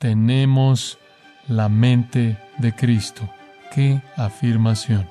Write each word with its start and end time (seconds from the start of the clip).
tenemos 0.00 0.98
la 1.46 1.68
mente 1.68 2.38
de 2.56 2.74
Cristo. 2.74 3.28
¡Qué 3.72 4.00
afirmación! 4.16 5.06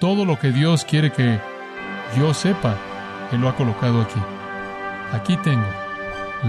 Todo 0.00 0.24
lo 0.24 0.38
que 0.38 0.50
Dios 0.50 0.84
quiere 0.86 1.12
que 1.12 1.38
yo 2.16 2.32
sepa, 2.32 2.74
Él 3.30 3.42
lo 3.42 3.50
ha 3.50 3.54
colocado 3.54 4.00
aquí. 4.00 4.20
Aquí 5.12 5.36
tengo 5.36 5.66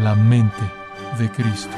la 0.01 0.15
mente 0.15 0.63
de 1.19 1.29
Cristo. 1.29 1.75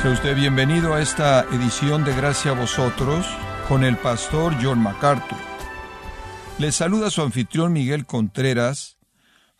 Sea 0.00 0.12
usted 0.12 0.36
bienvenido 0.36 0.94
a 0.94 1.02
esta 1.02 1.42
edición 1.52 2.04
de 2.04 2.14
Gracia 2.14 2.52
a 2.52 2.54
vosotros 2.54 3.26
con 3.68 3.82
el 3.82 3.96
pastor 3.96 4.54
John 4.62 4.80
MacArthur. 4.80 5.49
Le 6.60 6.72
saluda 6.72 7.08
su 7.08 7.22
anfitrión 7.22 7.72
Miguel 7.72 8.04
Contreras 8.04 8.98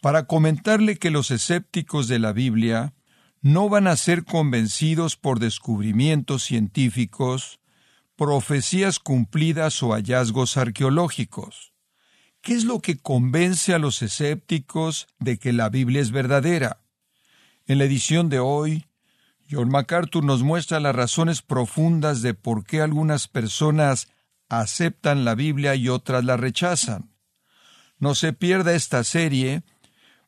para 0.02 0.27
comentarle 0.27 0.98
que 0.98 1.09
los 1.09 1.30
escépticos 1.30 2.09
de 2.09 2.19
la 2.19 2.34
Biblia 2.34 2.92
no 3.41 3.70
van 3.70 3.87
a 3.87 3.97
ser 3.97 4.27
convencidos 4.27 5.16
por 5.16 5.39
descubrimientos 5.39 6.42
científicos, 6.42 7.59
profecías 8.16 8.98
cumplidas 8.98 9.83
o 9.83 9.95
hallazgos 9.95 10.59
arqueológicos. 10.59 11.73
¿Qué 12.42 12.52
es 12.52 12.65
lo 12.65 12.80
que 12.80 12.98
convence 12.98 13.73
a 13.73 13.78
los 13.78 14.03
escépticos 14.03 15.09
de 15.19 15.39
que 15.39 15.55
la 15.55 15.70
Biblia 15.70 16.03
es 16.03 16.11
verdadera? 16.11 16.83
En 17.64 17.78
la 17.78 17.84
edición 17.84 18.28
de 18.28 18.41
hoy, 18.41 18.84
John 19.51 19.70
MacArthur 19.70 20.23
nos 20.23 20.42
muestra 20.42 20.80
las 20.80 20.95
razones 20.95 21.41
profundas 21.41 22.20
de 22.20 22.34
por 22.34 22.62
qué 22.64 22.83
algunas 22.83 23.27
personas 23.27 24.09
aceptan 24.51 25.25
la 25.25 25.35
Biblia 25.35 25.75
y 25.77 25.89
otras 25.89 26.25
la 26.25 26.37
rechazan. 26.37 27.15
No 27.99 28.15
se 28.15 28.33
pierda 28.33 28.75
esta 28.75 29.05
serie 29.05 29.63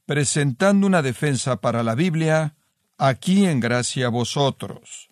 presentando 0.07 0.87
una 0.87 1.03
defensa 1.03 1.61
para 1.61 1.83
la 1.83 1.95
Biblia 1.95 2.57
aquí 2.99 3.45
en 3.45 3.61
gracia 3.61 4.07
a 4.07 4.11
vosotros. 4.11 5.11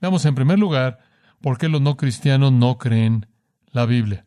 Veamos 0.00 0.24
en 0.26 0.34
primer 0.34 0.58
lugar 0.58 1.00
por 1.40 1.58
qué 1.58 1.68
los 1.68 1.80
no 1.80 1.96
cristianos 1.96 2.52
no 2.52 2.78
creen 2.78 3.26
la 3.72 3.86
Biblia. 3.86 4.26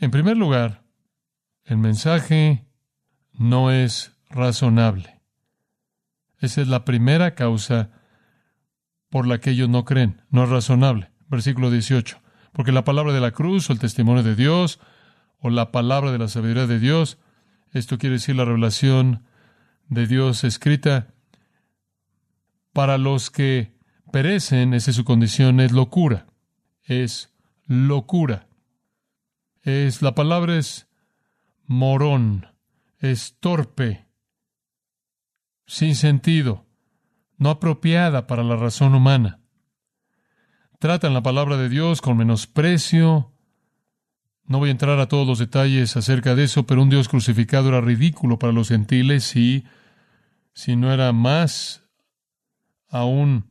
En 0.00 0.10
primer 0.10 0.36
lugar, 0.36 0.82
el 1.64 1.76
mensaje 1.76 2.66
no 3.32 3.70
es 3.70 4.12
razonable. 4.30 5.20
Esa 6.38 6.62
es 6.62 6.68
la 6.68 6.84
primera 6.84 7.34
causa 7.34 7.90
por 9.10 9.26
la 9.26 9.38
que 9.38 9.50
ellos 9.50 9.68
no 9.68 9.84
creen. 9.84 10.22
No 10.30 10.44
es 10.44 10.48
razonable. 10.48 11.10
Versículo 11.28 11.70
18. 11.70 12.21
Porque 12.52 12.72
la 12.72 12.84
palabra 12.84 13.12
de 13.12 13.20
la 13.20 13.32
cruz 13.32 13.68
o 13.68 13.72
el 13.72 13.78
testimonio 13.78 14.22
de 14.22 14.34
Dios 14.34 14.78
o 15.38 15.50
la 15.50 15.72
palabra 15.72 16.12
de 16.12 16.18
la 16.18 16.28
sabiduría 16.28 16.66
de 16.66 16.78
Dios, 16.78 17.18
esto 17.72 17.98
quiere 17.98 18.14
decir 18.14 18.36
la 18.36 18.44
revelación 18.44 19.24
de 19.88 20.06
Dios 20.06 20.44
escrita, 20.44 21.14
para 22.72 22.96
los 22.96 23.30
que 23.30 23.74
perecen, 24.12 24.72
esa 24.72 24.90
es 24.90 24.96
su 24.96 25.04
condición, 25.04 25.60
es 25.60 25.72
locura. 25.72 26.26
Es 26.82 27.32
locura. 27.66 28.48
Es, 29.62 30.02
la 30.02 30.14
palabra 30.14 30.56
es 30.56 30.88
morón, 31.66 32.46
es 32.98 33.36
torpe, 33.40 34.06
sin 35.66 35.94
sentido 35.94 36.66
no 37.42 37.50
apropiada 37.50 38.26
para 38.28 38.44
la 38.44 38.56
razón 38.56 38.94
humana. 38.94 39.40
Tratan 40.82 41.14
la 41.14 41.22
palabra 41.22 41.56
de 41.58 41.68
Dios 41.68 42.00
con 42.00 42.16
menosprecio. 42.16 43.30
No 44.46 44.58
voy 44.58 44.68
a 44.68 44.72
entrar 44.72 44.98
a 44.98 45.06
todos 45.06 45.24
los 45.24 45.38
detalles 45.38 45.96
acerca 45.96 46.34
de 46.34 46.42
eso, 46.42 46.66
pero 46.66 46.82
un 46.82 46.90
Dios 46.90 47.08
crucificado 47.08 47.68
era 47.68 47.80
ridículo 47.80 48.40
para 48.40 48.52
los 48.52 48.70
gentiles 48.70 49.36
y, 49.36 49.62
si 50.54 50.74
no 50.74 50.92
era 50.92 51.12
más, 51.12 51.84
aún 52.88 53.46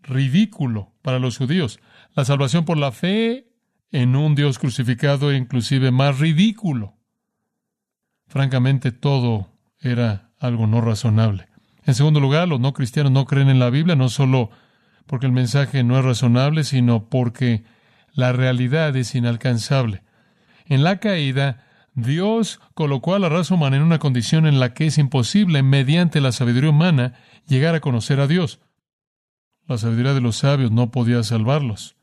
ridículo 0.00 0.92
para 1.02 1.18
los 1.18 1.38
judíos. 1.38 1.80
La 2.14 2.24
salvación 2.24 2.64
por 2.64 2.78
la 2.78 2.92
fe 2.92 3.48
en 3.90 4.14
un 4.14 4.36
Dios 4.36 4.60
crucificado 4.60 5.30
era 5.30 5.38
inclusive 5.38 5.90
más 5.90 6.20
ridículo. 6.20 6.94
Francamente, 8.28 8.92
todo 8.92 9.58
era 9.80 10.30
algo 10.38 10.68
no 10.68 10.80
razonable. 10.80 11.48
En 11.84 11.96
segundo 11.96 12.20
lugar, 12.20 12.46
los 12.46 12.60
no 12.60 12.72
cristianos 12.74 13.10
no 13.10 13.24
creen 13.24 13.48
en 13.48 13.58
la 13.58 13.70
Biblia, 13.70 13.96
no 13.96 14.08
solo 14.08 14.50
porque 15.10 15.26
el 15.26 15.32
mensaje 15.32 15.82
no 15.82 15.98
es 15.98 16.04
razonable, 16.04 16.62
sino 16.62 17.08
porque 17.08 17.64
la 18.12 18.30
realidad 18.30 18.94
es 18.94 19.16
inalcanzable. 19.16 20.04
En 20.66 20.84
la 20.84 20.98
caída, 21.00 21.66
Dios 21.94 22.60
colocó 22.74 23.16
a 23.16 23.18
la 23.18 23.28
raza 23.28 23.54
humana 23.54 23.76
en 23.76 23.82
una 23.82 23.98
condición 23.98 24.46
en 24.46 24.60
la 24.60 24.72
que 24.72 24.86
es 24.86 24.98
imposible, 24.98 25.64
mediante 25.64 26.20
la 26.20 26.30
sabiduría 26.30 26.70
humana, 26.70 27.14
llegar 27.48 27.74
a 27.74 27.80
conocer 27.80 28.20
a 28.20 28.28
Dios. 28.28 28.60
La 29.66 29.78
sabiduría 29.78 30.14
de 30.14 30.20
los 30.20 30.36
sabios 30.36 30.70
no 30.70 30.92
podía 30.92 31.24
salvarlos. 31.24 31.96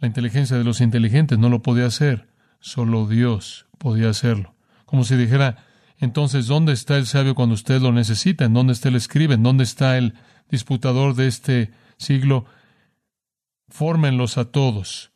La 0.00 0.08
inteligencia 0.08 0.58
de 0.58 0.64
los 0.64 0.80
inteligentes 0.80 1.38
no 1.38 1.48
lo 1.48 1.62
podía 1.62 1.86
hacer. 1.86 2.26
Solo 2.58 3.06
Dios 3.06 3.66
podía 3.78 4.10
hacerlo. 4.10 4.56
Como 4.84 5.04
si 5.04 5.14
dijera, 5.14 5.58
entonces, 5.98 6.48
¿dónde 6.48 6.72
está 6.72 6.96
el 6.96 7.06
sabio 7.06 7.36
cuando 7.36 7.54
usted 7.54 7.80
lo 7.80 7.92
necesita? 7.92 8.46
¿En 8.46 8.54
dónde 8.54 8.72
está 8.72 8.88
el 8.88 8.96
escribe? 8.96 9.34
¿En 9.34 9.44
dónde 9.44 9.62
está 9.62 9.96
el 9.96 10.14
disputador 10.50 11.14
de 11.14 11.28
este 11.28 11.70
siglo? 12.02 12.44
Fórmenlos 13.68 14.36
a 14.36 14.46
todos, 14.46 15.12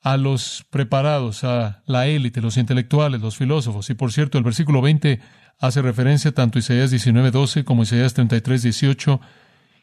a 0.00 0.16
los 0.16 0.64
preparados, 0.70 1.44
a 1.44 1.82
la 1.86 2.06
élite, 2.06 2.40
los 2.40 2.56
intelectuales, 2.56 3.20
los 3.20 3.36
filósofos. 3.36 3.90
Y 3.90 3.94
por 3.94 4.12
cierto, 4.12 4.38
el 4.38 4.44
versículo 4.44 4.80
20 4.80 5.20
hace 5.58 5.82
referencia 5.82 6.32
tanto 6.32 6.58
a 6.58 6.60
Isaías 6.60 6.90
19:12 6.90 7.64
como 7.64 7.82
a 7.82 7.84
Isaías 7.84 8.14
33:18 8.14 9.20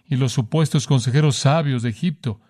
y 0.05 0.15
los 0.15 0.33
supuestos 0.33 0.87
consejeros 0.87 1.35
sabios 1.35 1.83
de 1.83 1.89
Egipto 1.89 2.41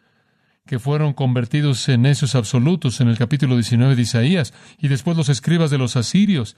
que 0.69 0.77
fueron 0.77 1.13
convertidos 1.13 1.89
en 1.89 2.03
necios 2.03 2.35
absolutos 2.35 3.01
en 3.01 3.07
el 3.07 3.17
capítulo 3.17 3.55
19 3.55 3.95
de 3.95 4.03
Isaías, 4.03 4.53
y 4.77 4.87
después 4.87 5.17
los 5.17 5.27
escribas 5.27 5.71
de 5.71 5.79
los 5.79 5.95
asirios, 5.95 6.55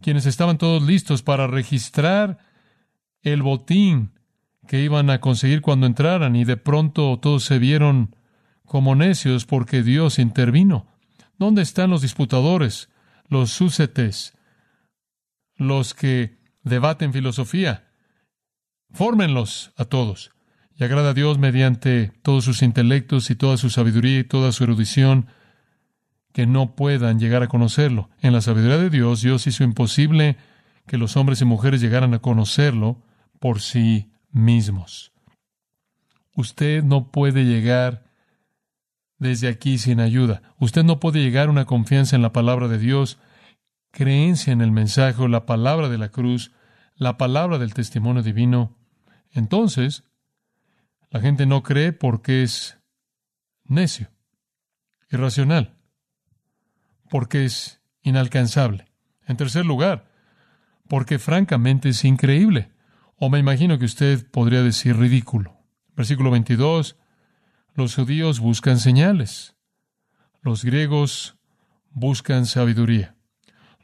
quienes 0.00 0.24
estaban 0.24 0.56
todos 0.56 0.82
listos 0.82 1.22
para 1.22 1.46
registrar 1.46 2.38
el 3.20 3.42
botín 3.42 4.12
que 4.70 4.80
iban 4.80 5.10
a 5.10 5.20
conseguir 5.20 5.62
cuando 5.62 5.88
entraran 5.88 6.36
y 6.36 6.44
de 6.44 6.56
pronto 6.56 7.18
todos 7.18 7.42
se 7.42 7.58
vieron 7.58 8.14
como 8.64 8.94
necios 8.94 9.44
porque 9.44 9.82
Dios 9.82 10.20
intervino. 10.20 10.86
¿Dónde 11.40 11.62
están 11.62 11.90
los 11.90 12.02
disputadores, 12.02 12.88
los 13.26 13.50
súcetes, 13.50 14.38
los 15.56 15.92
que 15.92 16.38
debaten 16.62 17.12
filosofía? 17.12 17.90
Fórmenlos 18.92 19.72
a 19.76 19.86
todos. 19.86 20.30
Y 20.76 20.84
agrada 20.84 21.10
a 21.10 21.14
Dios 21.14 21.36
mediante 21.36 22.12
todos 22.22 22.44
sus 22.44 22.62
intelectos 22.62 23.28
y 23.32 23.34
toda 23.34 23.56
su 23.56 23.70
sabiduría 23.70 24.20
y 24.20 24.24
toda 24.24 24.52
su 24.52 24.62
erudición 24.62 25.26
que 26.32 26.46
no 26.46 26.76
puedan 26.76 27.18
llegar 27.18 27.42
a 27.42 27.48
conocerlo. 27.48 28.08
En 28.20 28.32
la 28.32 28.40
sabiduría 28.40 28.78
de 28.78 28.88
Dios, 28.88 29.20
Dios 29.20 29.48
hizo 29.48 29.64
imposible 29.64 30.36
que 30.86 30.96
los 30.96 31.16
hombres 31.16 31.40
y 31.40 31.44
mujeres 31.44 31.80
llegaran 31.80 32.14
a 32.14 32.20
conocerlo 32.20 33.02
por 33.40 33.60
sí 33.60 34.12
mismos. 34.32 35.12
Usted 36.34 36.82
no 36.82 37.10
puede 37.10 37.44
llegar 37.44 38.04
desde 39.18 39.48
aquí 39.48 39.78
sin 39.78 40.00
ayuda. 40.00 40.42
Usted 40.58 40.84
no 40.84 41.00
puede 41.00 41.20
llegar 41.20 41.48
a 41.48 41.50
una 41.50 41.66
confianza 41.66 42.16
en 42.16 42.22
la 42.22 42.32
palabra 42.32 42.68
de 42.68 42.78
Dios, 42.78 43.18
creencia 43.90 44.52
en 44.52 44.60
el 44.60 44.70
mensaje 44.70 45.28
la 45.28 45.46
palabra 45.46 45.88
de 45.88 45.98
la 45.98 46.10
cruz, 46.10 46.52
la 46.94 47.18
palabra 47.18 47.58
del 47.58 47.74
testimonio 47.74 48.22
divino. 48.22 48.78
Entonces, 49.30 50.04
la 51.10 51.20
gente 51.20 51.46
no 51.46 51.62
cree 51.62 51.92
porque 51.92 52.42
es 52.42 52.78
necio, 53.64 54.10
irracional 55.10 55.80
porque 57.10 57.44
es 57.44 57.82
inalcanzable. 58.02 58.86
En 59.26 59.36
tercer 59.36 59.66
lugar, 59.66 60.08
porque 60.88 61.18
francamente 61.18 61.90
es 61.90 62.04
increíble. 62.04 62.70
O 63.20 63.30
me 63.30 63.38
imagino 63.38 63.78
que 63.78 63.84
usted 63.84 64.28
podría 64.30 64.62
decir 64.62 64.96
ridículo. 64.96 65.56
Versículo 65.94 66.32
22. 66.32 66.96
Los 67.76 67.94
judíos 67.94 68.40
buscan 68.40 68.78
señales. 68.78 69.54
Los 70.42 70.64
griegos 70.64 71.36
buscan 71.90 72.46
sabiduría. 72.46 73.14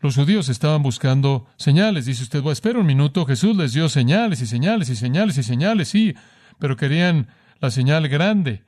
Los 0.01 0.17
judíos 0.17 0.49
estaban 0.49 0.83
buscando 0.83 1.47
señales. 1.57 2.07
Dice 2.07 2.25
usted, 2.25 2.41
bueno, 2.41 2.55
espera 2.55 2.81
un 2.81 2.87
minuto, 2.87 3.27
Jesús 3.27 3.57
les 3.57 3.73
dio 3.73 3.89
señales 3.89 4.41
y 4.41 4.47
señales 4.47 4.89
y 4.89 4.97
señales 4.97 5.39
y 5.39 5.45
señales, 5.45 5.89
sí, 5.89 6.15
pero 6.59 6.77
querían 6.77 7.29
la 7.61 7.71
señal 7.71 8.09
grande. 8.09 8.65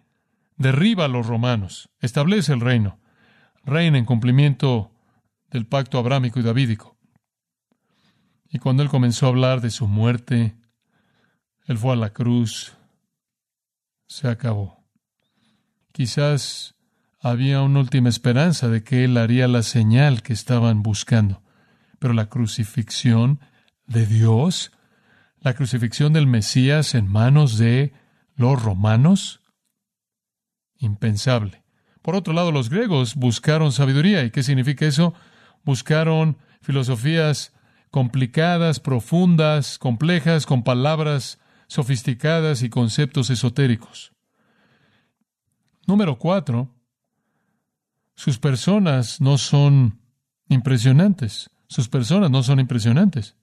Derriba 0.56 1.06
a 1.06 1.08
los 1.08 1.26
romanos, 1.26 1.88
establece 2.00 2.52
el 2.52 2.60
reino 2.60 3.00
reina 3.68 3.98
en 3.98 4.04
cumplimiento 4.04 4.90
del 5.50 5.66
pacto 5.66 5.98
abrámico 5.98 6.40
y 6.40 6.42
davídico. 6.42 6.97
Y 8.48 8.58
cuando 8.58 8.82
él 8.82 8.88
comenzó 8.88 9.26
a 9.26 9.28
hablar 9.30 9.60
de 9.60 9.70
su 9.70 9.86
muerte, 9.86 10.56
él 11.66 11.76
fue 11.76 11.92
a 11.92 11.96
la 11.96 12.10
cruz, 12.10 12.76
se 14.06 14.28
acabó. 14.28 14.84
Quizás 15.92 16.74
había 17.20 17.62
una 17.62 17.80
última 17.80 18.08
esperanza 18.08 18.68
de 18.68 18.82
que 18.82 19.04
él 19.04 19.16
haría 19.16 19.48
la 19.48 19.62
señal 19.62 20.22
que 20.22 20.32
estaban 20.32 20.82
buscando, 20.82 21.42
pero 21.98 22.14
la 22.14 22.28
crucifixión 22.28 23.40
de 23.86 24.06
Dios, 24.06 24.72
la 25.40 25.54
crucifixión 25.54 26.12
del 26.12 26.26
Mesías 26.26 26.94
en 26.94 27.06
manos 27.06 27.58
de 27.58 27.92
los 28.34 28.62
romanos, 28.62 29.42
impensable. 30.78 31.64
Por 32.02 32.14
otro 32.14 32.32
lado, 32.32 32.52
los 32.52 32.70
griegos 32.70 33.16
buscaron 33.16 33.72
sabiduría. 33.72 34.24
¿Y 34.24 34.30
qué 34.30 34.42
significa 34.42 34.86
eso? 34.86 35.12
Buscaron 35.64 36.38
filosofías 36.62 37.52
complicadas, 37.90 38.80
profundas, 38.80 39.78
complejas, 39.78 40.46
con 40.46 40.62
palabras 40.62 41.38
sofisticadas 41.66 42.62
y 42.62 42.70
conceptos 42.70 43.30
esotéricos. 43.30 44.12
Número 45.86 46.18
cuatro, 46.18 46.74
sus 48.14 48.38
personas 48.38 49.20
no 49.20 49.38
son 49.38 50.00
impresionantes. 50.48 51.50
Sus 51.68 51.88
personas 51.88 52.30
no 52.30 52.42
son 52.42 52.60
impresionantes. 52.60 53.36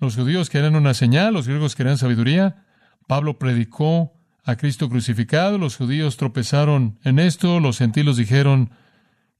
Los 0.00 0.16
judíos 0.16 0.50
querían 0.50 0.76
una 0.76 0.94
señal, 0.94 1.34
los 1.34 1.46
griegos 1.46 1.76
querían 1.76 1.98
sabiduría. 1.98 2.66
Pablo 3.06 3.38
predicó 3.38 4.14
a 4.44 4.56
Cristo 4.56 4.88
crucificado, 4.88 5.58
los 5.58 5.76
judíos 5.76 6.16
tropezaron 6.16 6.98
en 7.04 7.18
esto, 7.18 7.60
los 7.60 7.78
gentiles 7.78 8.16
dijeron 8.16 8.70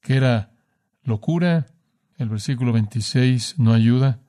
que 0.01 0.17
era 0.17 0.53
locura. 1.03 1.67
El 2.23 2.29
versículo 2.29 2.73
26 2.73 3.57
no 3.59 3.75
ayuda. 3.75 4.21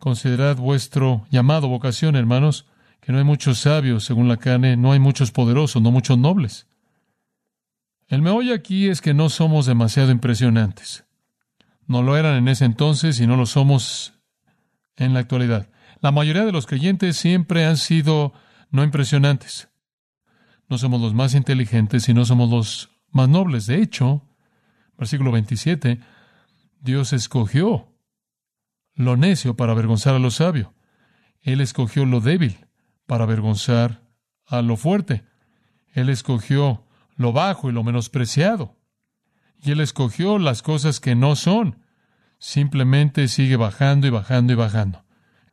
Considerad 0.00 0.56
vuestro 0.56 1.28
llamado 1.30 1.68
vocación, 1.68 2.16
hermanos, 2.16 2.66
que 3.00 3.12
no 3.12 3.18
hay 3.18 3.24
muchos 3.24 3.58
sabios 3.58 4.02
según 4.02 4.26
la 4.26 4.36
carne, 4.36 4.76
no 4.76 4.90
hay 4.90 4.98
muchos 4.98 5.30
poderosos, 5.30 5.80
no 5.80 5.92
muchos 5.92 6.18
nobles. 6.18 6.66
El 8.08 8.20
meollo 8.20 8.52
aquí 8.52 8.88
es 8.88 9.00
que 9.00 9.14
no 9.14 9.28
somos 9.28 9.64
demasiado 9.64 10.10
impresionantes. 10.10 11.04
No 11.86 12.02
lo 12.02 12.16
eran 12.16 12.34
en 12.34 12.48
ese 12.48 12.64
entonces 12.64 13.20
y 13.20 13.28
no 13.28 13.36
lo 13.36 13.46
somos 13.46 14.14
en 14.96 15.14
la 15.14 15.20
actualidad. 15.20 15.70
La 16.00 16.10
mayoría 16.10 16.44
de 16.44 16.50
los 16.50 16.66
creyentes 16.66 17.16
siempre 17.16 17.64
han 17.64 17.76
sido 17.76 18.32
no 18.70 18.82
impresionantes. 18.82 19.68
No 20.68 20.78
somos 20.78 21.00
los 21.00 21.14
más 21.14 21.36
inteligentes 21.36 22.08
y 22.08 22.14
no 22.14 22.24
somos 22.24 22.50
los 22.50 22.90
más 23.12 23.28
nobles. 23.28 23.66
De 23.66 23.80
hecho, 23.80 24.26
versículo 24.98 25.30
27, 25.30 26.00
Dios 26.84 27.14
escogió 27.14 27.88
lo 28.94 29.16
necio 29.16 29.56
para 29.56 29.72
avergonzar 29.72 30.14
a 30.14 30.18
lo 30.18 30.30
sabio. 30.30 30.74
Él 31.40 31.62
escogió 31.62 32.04
lo 32.04 32.20
débil 32.20 32.66
para 33.06 33.24
avergonzar 33.24 34.02
a 34.46 34.60
lo 34.60 34.76
fuerte. 34.76 35.24
Él 35.94 36.10
escogió 36.10 36.84
lo 37.16 37.32
bajo 37.32 37.70
y 37.70 37.72
lo 37.72 37.84
menospreciado. 37.84 38.76
Y 39.62 39.70
Él 39.70 39.80
escogió 39.80 40.38
las 40.38 40.60
cosas 40.60 41.00
que 41.00 41.14
no 41.14 41.36
son. 41.36 41.78
Simplemente 42.38 43.28
sigue 43.28 43.56
bajando 43.56 44.06
y 44.06 44.10
bajando 44.10 44.52
y 44.52 44.56
bajando. 44.56 45.06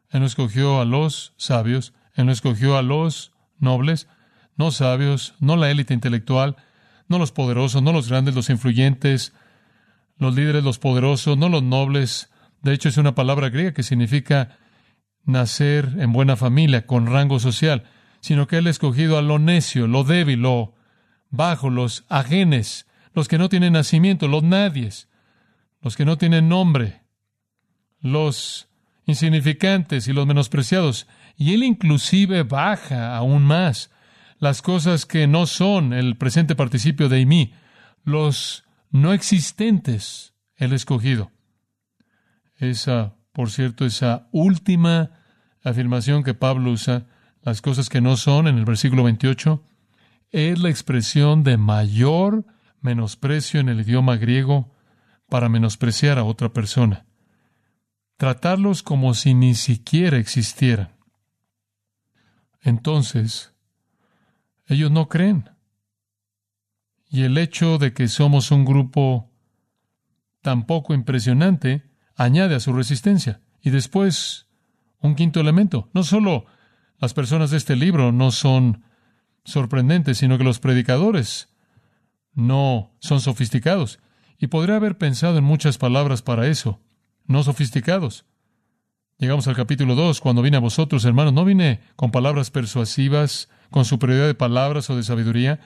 Él 0.10 0.20
no 0.20 0.26
escogió 0.26 0.82
a 0.82 0.86
los 0.86 1.34
sabios, 1.38 1.94
Él 2.14 2.26
no 2.26 2.34
escogió 2.34 2.76
a 2.76 2.82
los 2.82 3.32
nobles, 3.58 4.10
no 4.58 4.72
sabios, 4.72 5.36
no 5.40 5.56
la 5.56 5.72
élite 5.72 5.94
intelectual, 5.94 6.58
no 7.08 7.20
los 7.20 7.32
poderosos, 7.32 7.82
no 7.82 7.94
los 7.94 8.10
grandes, 8.10 8.36
los 8.36 8.50
influyentes, 8.50 9.34
los 10.22 10.36
líderes, 10.36 10.64
los 10.64 10.78
poderosos, 10.78 11.36
no 11.36 11.50
los 11.50 11.64
nobles. 11.64 12.30
De 12.62 12.74
hecho, 12.74 12.90
es 12.90 12.98
una 12.98 13.16
palabra 13.16 13.50
griega 13.50 13.74
que 13.74 13.82
significa 13.82 14.60
nacer 15.26 15.96
en 15.98 16.14
buena 16.14 16.36
familia, 16.36 16.86
con 16.86 17.08
rango 17.08 17.40
social, 17.40 17.86
sino 18.20 18.46
que 18.46 18.60
Él 18.60 18.68
ha 18.68 18.70
escogido 18.70 19.18
a 19.18 19.24
lo 19.24 19.40
necio, 19.40 19.88
lo 19.88 20.04
débil, 20.04 20.44
lo 20.44 20.76
bajo, 21.32 21.72
los 21.72 22.06
ajenes, 22.08 22.86
los 23.16 23.28
que 23.28 23.40
no 23.40 23.50
tienen 23.50 23.74
nacimiento, 23.74 24.28
los 24.28 24.44
nadies, 24.44 25.10
los 25.82 25.96
que 25.96 26.06
no 26.06 26.20
tienen 26.20 26.48
nombre, 26.48 27.02
los 28.00 28.70
insignificantes 29.08 30.08
y 30.08 30.14
los 30.14 30.28
menospreciados. 30.28 31.08
Y 31.36 31.56
Él 31.56 31.64
inclusive 31.64 32.44
baja 32.44 33.18
aún 33.18 33.42
más 33.42 33.90
las 34.38 34.62
cosas 34.62 35.08
que 35.08 35.26
no 35.26 35.48
son 35.48 35.94
el 35.94 36.16
presente 36.16 36.56
participio 36.56 37.10
de 37.10 37.26
mí, 37.26 37.56
los 38.04 38.66
no 38.92 39.14
existentes, 39.14 40.34
el 40.56 40.74
escogido. 40.74 41.32
Esa, 42.56 43.16
por 43.32 43.50
cierto, 43.50 43.86
esa 43.86 44.28
última 44.32 45.12
afirmación 45.64 46.24
que 46.24 46.34
Pablo 46.34 46.72
usa, 46.72 47.08
las 47.42 47.62
cosas 47.62 47.90
que 47.90 48.02
no 48.02 48.18
son, 48.18 48.48
en 48.48 48.58
el 48.58 48.66
versículo 48.66 49.04
28, 49.04 49.64
es 50.30 50.60
la 50.60 50.70
expresión 50.70 51.44
de 51.44 51.58
mayor 51.58 52.46
menosprecio 52.82 53.60
en 53.60 53.70
el 53.70 53.82
idioma 53.82 54.18
griego 54.18 54.72
para 55.28 55.50
menospreciar 55.50 56.20
a 56.20 56.24
otra 56.24 56.54
persona. 56.54 57.06
Tratarlos 58.18 58.84
como 58.84 59.14
si 59.14 59.34
ni 59.34 59.56
siquiera 59.56 60.18
existieran. 60.18 60.92
Entonces, 62.62 63.54
ellos 64.68 64.92
no 64.92 65.08
creen. 65.08 65.51
Y 67.12 67.24
el 67.24 67.38
hecho 67.38 67.78
de 67.78 67.94
que 67.94 68.08
somos 68.08 68.52
un 68.52 68.64
grupo 68.64 69.30
tan 70.42 70.66
poco 70.66 70.94
impresionante 70.94 71.84
añade 72.16 72.56
a 72.56 72.62
su 72.62 72.72
resistencia. 72.72 73.42
Y 73.62 73.70
después, 73.70 74.48
un 75.02 75.16
quinto 75.16 75.42
elemento. 75.42 75.90
No 75.94 76.04
solo 76.04 76.46
las 77.00 77.14
personas 77.14 77.52
de 77.52 77.58
este 77.58 77.76
libro 77.76 78.14
no 78.14 78.32
son 78.32 78.86
sorprendentes, 79.44 80.20
sino 80.20 80.38
que 80.38 80.46
los 80.46 80.60
predicadores 80.60 81.50
no 82.34 82.96
son 83.00 83.20
sofisticados. 83.20 84.00
Y 84.38 84.48
podría 84.48 84.78
haber 84.78 84.98
pensado 84.98 85.38
en 85.38 85.44
muchas 85.44 85.78
palabras 85.78 86.22
para 86.22 86.48
eso, 86.48 86.80
no 87.26 87.44
sofisticados. 87.44 88.26
Llegamos 89.18 89.48
al 89.48 89.56
capítulo 89.56 89.96
2, 89.96 90.22
cuando 90.22 90.42
vine 90.42 90.58
a 90.58 90.62
vosotros, 90.62 91.04
hermanos, 91.04 91.34
no 91.34 91.44
vine 91.44 91.82
con 91.96 92.10
palabras 92.10 92.52
persuasivas, 92.52 93.50
con 93.70 93.84
superioridad 93.84 94.28
de 94.28 94.34
palabras 94.34 94.90
o 94.90 94.96
de 94.96 95.04
sabiduría. 95.04 95.60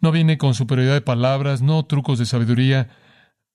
No 0.00 0.12
vine 0.12 0.38
con 0.38 0.54
superioridad 0.54 0.94
de 0.94 1.00
palabras, 1.00 1.62
no 1.62 1.84
trucos 1.84 2.18
de 2.18 2.26
sabiduría. 2.26 2.88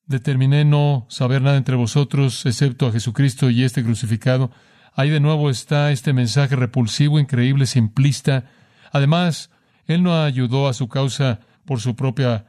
Determiné 0.05 0.65
no 0.65 1.05
saber 1.09 1.41
nada 1.41 1.57
entre 1.57 1.75
vosotros, 1.75 2.45
excepto 2.45 2.88
a 2.88 2.91
Jesucristo 2.91 3.49
y 3.49 3.63
este 3.63 3.83
crucificado. 3.83 4.51
Ahí 4.93 5.09
de 5.09 5.19
nuevo 5.19 5.49
está 5.49 5.91
este 5.91 6.13
mensaje 6.13 6.55
repulsivo, 6.55 7.19
increíble, 7.19 7.65
simplista. 7.65 8.45
Además, 8.91 9.51
Él 9.85 10.03
no 10.03 10.21
ayudó 10.21 10.67
a 10.67 10.73
su 10.73 10.89
causa 10.89 11.39
por 11.65 11.79
su 11.79 11.95
propia 11.95 12.47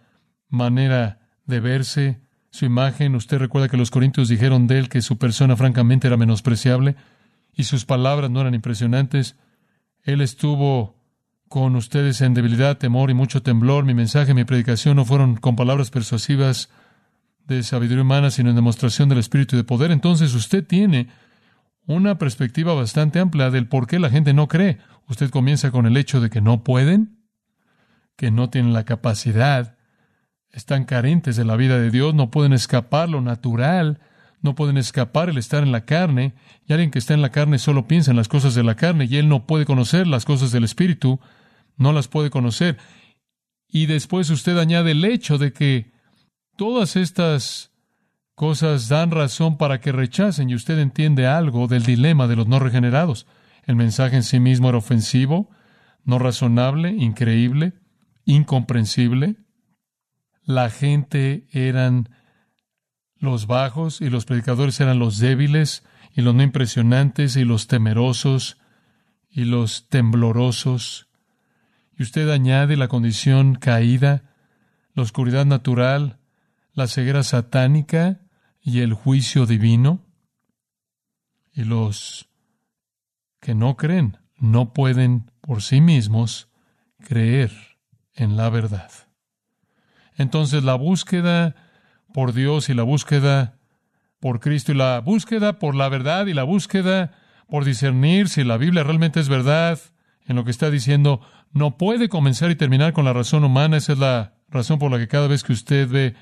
manera 0.49 1.21
de 1.47 1.61
verse, 1.61 2.21
su 2.51 2.65
imagen. 2.65 3.15
Usted 3.15 3.39
recuerda 3.39 3.69
que 3.69 3.77
los 3.77 3.91
corintios 3.91 4.29
dijeron 4.29 4.67
de 4.67 4.79
Él 4.79 4.89
que 4.89 5.03
su 5.03 5.19
persona 5.19 5.57
francamente 5.57 6.09
era 6.09 6.17
menospreciable 6.17 6.97
y 7.55 7.65
sus 7.65 7.85
palabras 7.85 8.31
no 8.31 8.41
eran 8.41 8.55
impresionantes. 8.55 9.37
Él 10.03 10.21
estuvo 10.21 11.02
con 11.53 11.77
ustedes 11.77 12.23
en 12.23 12.33
debilidad, 12.33 12.79
temor 12.79 13.11
y 13.11 13.15
mucho 13.15 13.43
temblor. 13.43 13.85
Mi 13.85 13.93
mensaje, 13.93 14.33
mi 14.33 14.45
predicación 14.45 14.97
no 14.97 15.05
fueron 15.05 15.37
con 15.37 15.55
palabras 15.55 15.91
persuasivas 15.91 16.71
de 17.47 17.63
sabiduría 17.63 18.01
humana, 18.01 18.31
sino 18.31 18.49
en 18.49 18.57
demostración 18.57 19.11
del 19.11 19.19
Espíritu 19.19 19.55
y 19.55 19.59
de 19.59 19.65
poder. 19.65 19.91
Entonces 19.91 20.33
usted 20.33 20.67
tiene 20.67 21.09
una 21.85 22.17
perspectiva 22.17 22.73
bastante 22.73 23.21
amplia 23.21 23.51
del 23.51 23.69
por 23.69 23.87
qué 23.87 23.99
la 23.99 24.09
gente 24.09 24.33
no 24.33 24.49
cree. 24.49 24.79
Usted 25.09 25.29
comienza 25.29 25.71
con 25.71 25.85
el 25.85 25.99
hecho 25.99 26.23
de 26.23 26.31
que 26.31 26.41
no 26.41 26.65
pueden, 26.65 27.19
que 28.17 28.31
no 28.31 28.49
tienen 28.49 28.73
la 28.73 28.87
capacidad, 28.87 29.77
están 30.53 30.87
carentes 30.87 31.37
de 31.37 31.45
la 31.45 31.57
vida 31.57 31.79
de 31.79 31.91
Dios, 31.91 32.15
no 32.15 32.31
pueden 32.31 32.55
escapar 32.55 33.11
lo 33.11 33.21
natural, 33.21 34.01
no 34.41 34.55
pueden 34.55 34.79
escapar 34.79 35.29
el 35.29 35.37
estar 35.37 35.63
en 35.63 35.73
la 35.73 35.85
carne, 35.85 36.33
y 36.67 36.73
alguien 36.73 36.91
que 36.91 36.99
está 36.99 37.13
en 37.13 37.21
la 37.21 37.31
carne 37.31 37.59
solo 37.59 37.87
piensa 37.87 38.11
en 38.11 38.17
las 38.17 38.29
cosas 38.29 38.55
de 38.55 38.63
la 38.63 38.75
carne, 38.75 39.05
y 39.05 39.19
él 39.19 39.29
no 39.29 39.47
puede 39.47 39.67
conocer 39.67 40.07
las 40.07 40.25
cosas 40.25 40.51
del 40.51 40.65
Espíritu, 40.65 41.21
no 41.77 41.93
las 41.93 42.09
puede 42.09 42.31
conocer. 42.31 42.79
Y 43.69 43.87
después 43.87 44.31
usted 44.31 44.59
añade 44.59 44.93
el 44.93 45.05
hecho 45.05 45.39
de 45.39 45.53
que 45.53 45.93
todas 46.57 46.97
estas 46.97 47.73
cosas 48.35 48.89
dan 48.89 49.11
razón 49.11 49.57
para 49.57 49.81
que 49.81 49.93
rechacen 49.93 50.51
y 50.51 50.55
usted 50.55 50.79
entiende 50.79 51.27
algo 51.27 51.69
del 51.69 51.85
dilema 51.85 52.27
de 52.27 52.37
los 52.37 52.47
no 52.47 52.59
regenerados. 52.59 53.27
El 53.65 53.77
mensaje 53.77 54.17
en 54.17 54.23
sí 54.23 54.41
mismo 54.41 54.69
era 54.69 54.79
ofensivo, 54.79 55.51
no 56.05 56.19
razonable, 56.19 56.91
increíble, 56.91 57.75
incomprensible. 58.25 59.37
La 60.45 60.71
gente 60.71 61.47
eran 61.53 62.09
los 63.17 63.47
bajos 63.47 64.01
y 64.01 64.11
los 64.11 64.25
predicadores 64.25 64.81
eran 64.81 64.99
los 64.99 65.19
débiles 65.19 65.85
y 66.15 66.23
los 66.23 66.35
no 66.35 66.43
impresionantes 66.43 67.37
y 67.37 67.45
los 67.45 67.69
temerosos 67.69 68.59
y 69.31 69.45
los 69.45 69.89
temblorosos 69.89 71.09
y 71.99 72.03
usted 72.03 72.31
añade 72.31 72.77
la 72.77 72.89
condición 72.89 73.55
caída, 73.55 74.23
la 74.95 75.03
oscuridad 75.03 75.47
natural, 75.47 76.19
la 76.75 76.87
ceguera 76.87 77.23
satánica 77.23 78.21
y 78.61 78.81
el 78.81 78.95
juicio 78.95 79.47
divino. 79.47 80.01
Y 81.53 81.65
los 81.65 82.29
que 83.41 83.55
no 83.55 83.77
creen 83.77 84.19
no 84.39 84.73
pueden 84.73 85.31
por 85.41 85.63
sí 85.63 85.81
mismos 85.81 86.49
creer 86.99 87.53
en 88.15 88.37
la 88.37 88.49
verdad. 88.49 88.91
Entonces 90.17 90.63
la 90.65 90.75
búsqueda 90.75 91.55
por 92.13 92.33
Dios 92.33 92.69
y 92.69 92.75
la 92.75 92.83
búsqueda 92.83 93.59
por 94.21 94.41
Cristo 94.41 94.73
y 94.73 94.77
la 94.77 95.01
búsqueda 95.01 95.59
por 95.59 95.75
la 95.75 95.89
verdad 95.89 96.27
y 96.27 96.35
la 96.35 96.45
búsqueda 96.45 97.13
por 97.49 97.65
discernir 97.65 98.29
si 98.29 98.45
la 98.45 98.57
Biblia 98.57 98.85
realmente 98.85 99.21
es 99.21 99.29
verdad 99.29 99.79
en 100.27 100.37
lo 100.37 100.45
que 100.45 100.53
está 100.53 100.71
diciendo, 100.71 101.21
no 101.53 101.77
puede 101.77 102.09
comenzar 102.09 102.51
y 102.51 102.57
terminar 102.57 102.93
con 102.93 103.05
la 103.05 103.13
razón 103.13 103.45
humana. 103.45 103.77
Esa 103.77 103.93
es 103.93 103.99
la 103.99 104.35
razón 104.49 104.79
por 104.79 104.91
la 104.91 104.99
que 104.99 105.09
cada 105.09 105.29
vez 105.29 105.43
que 105.43 105.53
usted 105.53 105.89
ve 105.89 106.15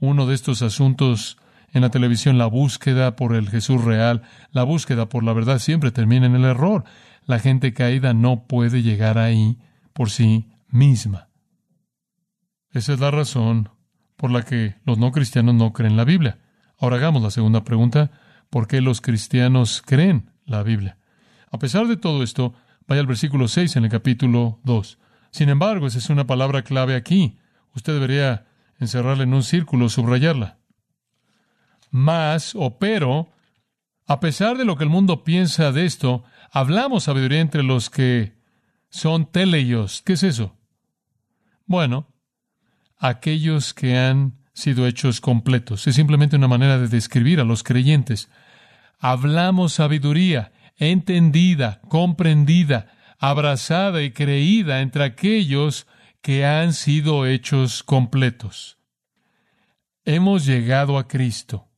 uno 0.00 0.26
de 0.26 0.34
estos 0.34 0.62
asuntos 0.62 1.38
en 1.72 1.82
la 1.82 1.90
televisión, 1.90 2.38
la 2.38 2.46
búsqueda 2.46 3.14
por 3.16 3.34
el 3.34 3.48
Jesús 3.50 3.84
real, 3.84 4.22
la 4.52 4.62
búsqueda 4.62 5.08
por 5.08 5.22
la 5.22 5.32
verdad 5.32 5.58
siempre 5.58 5.90
termina 5.90 6.26
en 6.26 6.34
el 6.34 6.44
error. 6.44 6.84
La 7.26 7.38
gente 7.38 7.74
caída 7.74 8.14
no 8.14 8.46
puede 8.46 8.82
llegar 8.82 9.18
ahí 9.18 9.58
por 9.92 10.10
sí 10.10 10.48
misma. 10.68 11.28
Esa 12.72 12.94
es 12.94 13.00
la 13.00 13.10
razón 13.10 13.70
por 14.16 14.30
la 14.30 14.42
que 14.42 14.76
los 14.84 14.98
no 14.98 15.12
cristianos 15.12 15.54
no 15.54 15.72
creen 15.72 15.96
la 15.96 16.04
Biblia. 16.04 16.38
Ahora 16.78 16.96
hagamos 16.96 17.22
la 17.22 17.30
segunda 17.30 17.64
pregunta. 17.64 18.10
¿Por 18.50 18.66
qué 18.66 18.80
los 18.80 19.00
cristianos 19.00 19.82
creen 19.84 20.30
la 20.46 20.62
Biblia? 20.62 20.96
A 21.50 21.58
pesar 21.58 21.86
de 21.86 21.96
todo 21.96 22.22
esto, 22.22 22.54
vaya 22.88 23.02
al 23.02 23.06
versículo 23.06 23.46
6 23.46 23.76
en 23.76 23.84
el 23.84 23.90
capítulo 23.90 24.58
2. 24.64 24.98
Sin 25.30 25.50
embargo, 25.50 25.86
esa 25.86 25.98
es 25.98 26.08
una 26.08 26.26
palabra 26.26 26.62
clave 26.62 26.96
aquí. 26.96 27.38
Usted 27.74 27.92
debería 27.92 28.46
encerrarla 28.80 29.24
en 29.24 29.34
un 29.34 29.42
círculo, 29.42 29.90
subrayarla. 29.90 30.58
Más 31.90 32.54
o 32.54 32.78
pero, 32.78 33.30
a 34.06 34.20
pesar 34.20 34.56
de 34.56 34.64
lo 34.64 34.76
que 34.76 34.84
el 34.84 34.90
mundo 34.90 35.22
piensa 35.22 35.70
de 35.70 35.84
esto, 35.84 36.24
hablamos 36.50 37.04
sabiduría 37.04 37.40
entre 37.40 37.62
los 37.62 37.90
que 37.90 38.32
son 38.88 39.30
teleios. 39.30 40.02
¿Qué 40.02 40.14
es 40.14 40.22
eso? 40.22 40.56
Bueno, 41.66 42.08
aquellos 42.96 43.74
que 43.74 43.98
han 43.98 44.38
sido 44.54 44.86
hechos 44.86 45.20
completos. 45.20 45.86
Es 45.86 45.94
simplemente 45.94 46.36
una 46.36 46.48
manera 46.48 46.78
de 46.78 46.88
describir 46.88 47.38
a 47.38 47.44
los 47.44 47.62
creyentes. 47.62 48.30
Hablamos 48.98 49.74
sabiduría 49.74 50.52
entendida, 50.78 51.80
comprendida, 51.88 52.86
abrazada 53.18 54.02
y 54.02 54.12
creída 54.12 54.80
entre 54.80 55.04
aquellos 55.04 55.86
que 56.22 56.46
han 56.46 56.72
sido 56.72 57.26
hechos 57.26 57.82
completos. 57.82 58.78
Hemos 60.04 60.46
llegado 60.46 60.98
a 60.98 61.06
Cristo. 61.06 61.68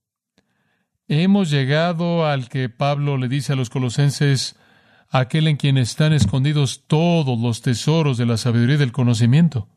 Hemos 1.08 1.50
llegado 1.50 2.26
al 2.26 2.48
que 2.48 2.68
Pablo 2.68 3.16
le 3.16 3.28
dice 3.28 3.54
a 3.54 3.56
los 3.56 3.70
colosenses, 3.70 4.56
aquel 5.08 5.48
en 5.48 5.56
quien 5.56 5.76
están 5.76 6.12
escondidos 6.12 6.84
todos 6.86 7.38
los 7.40 7.62
tesoros 7.62 8.16
de 8.16 8.26
la 8.26 8.36
sabiduría 8.36 8.76
y 8.76 8.78
del 8.78 8.92
conocimiento. 8.92 9.68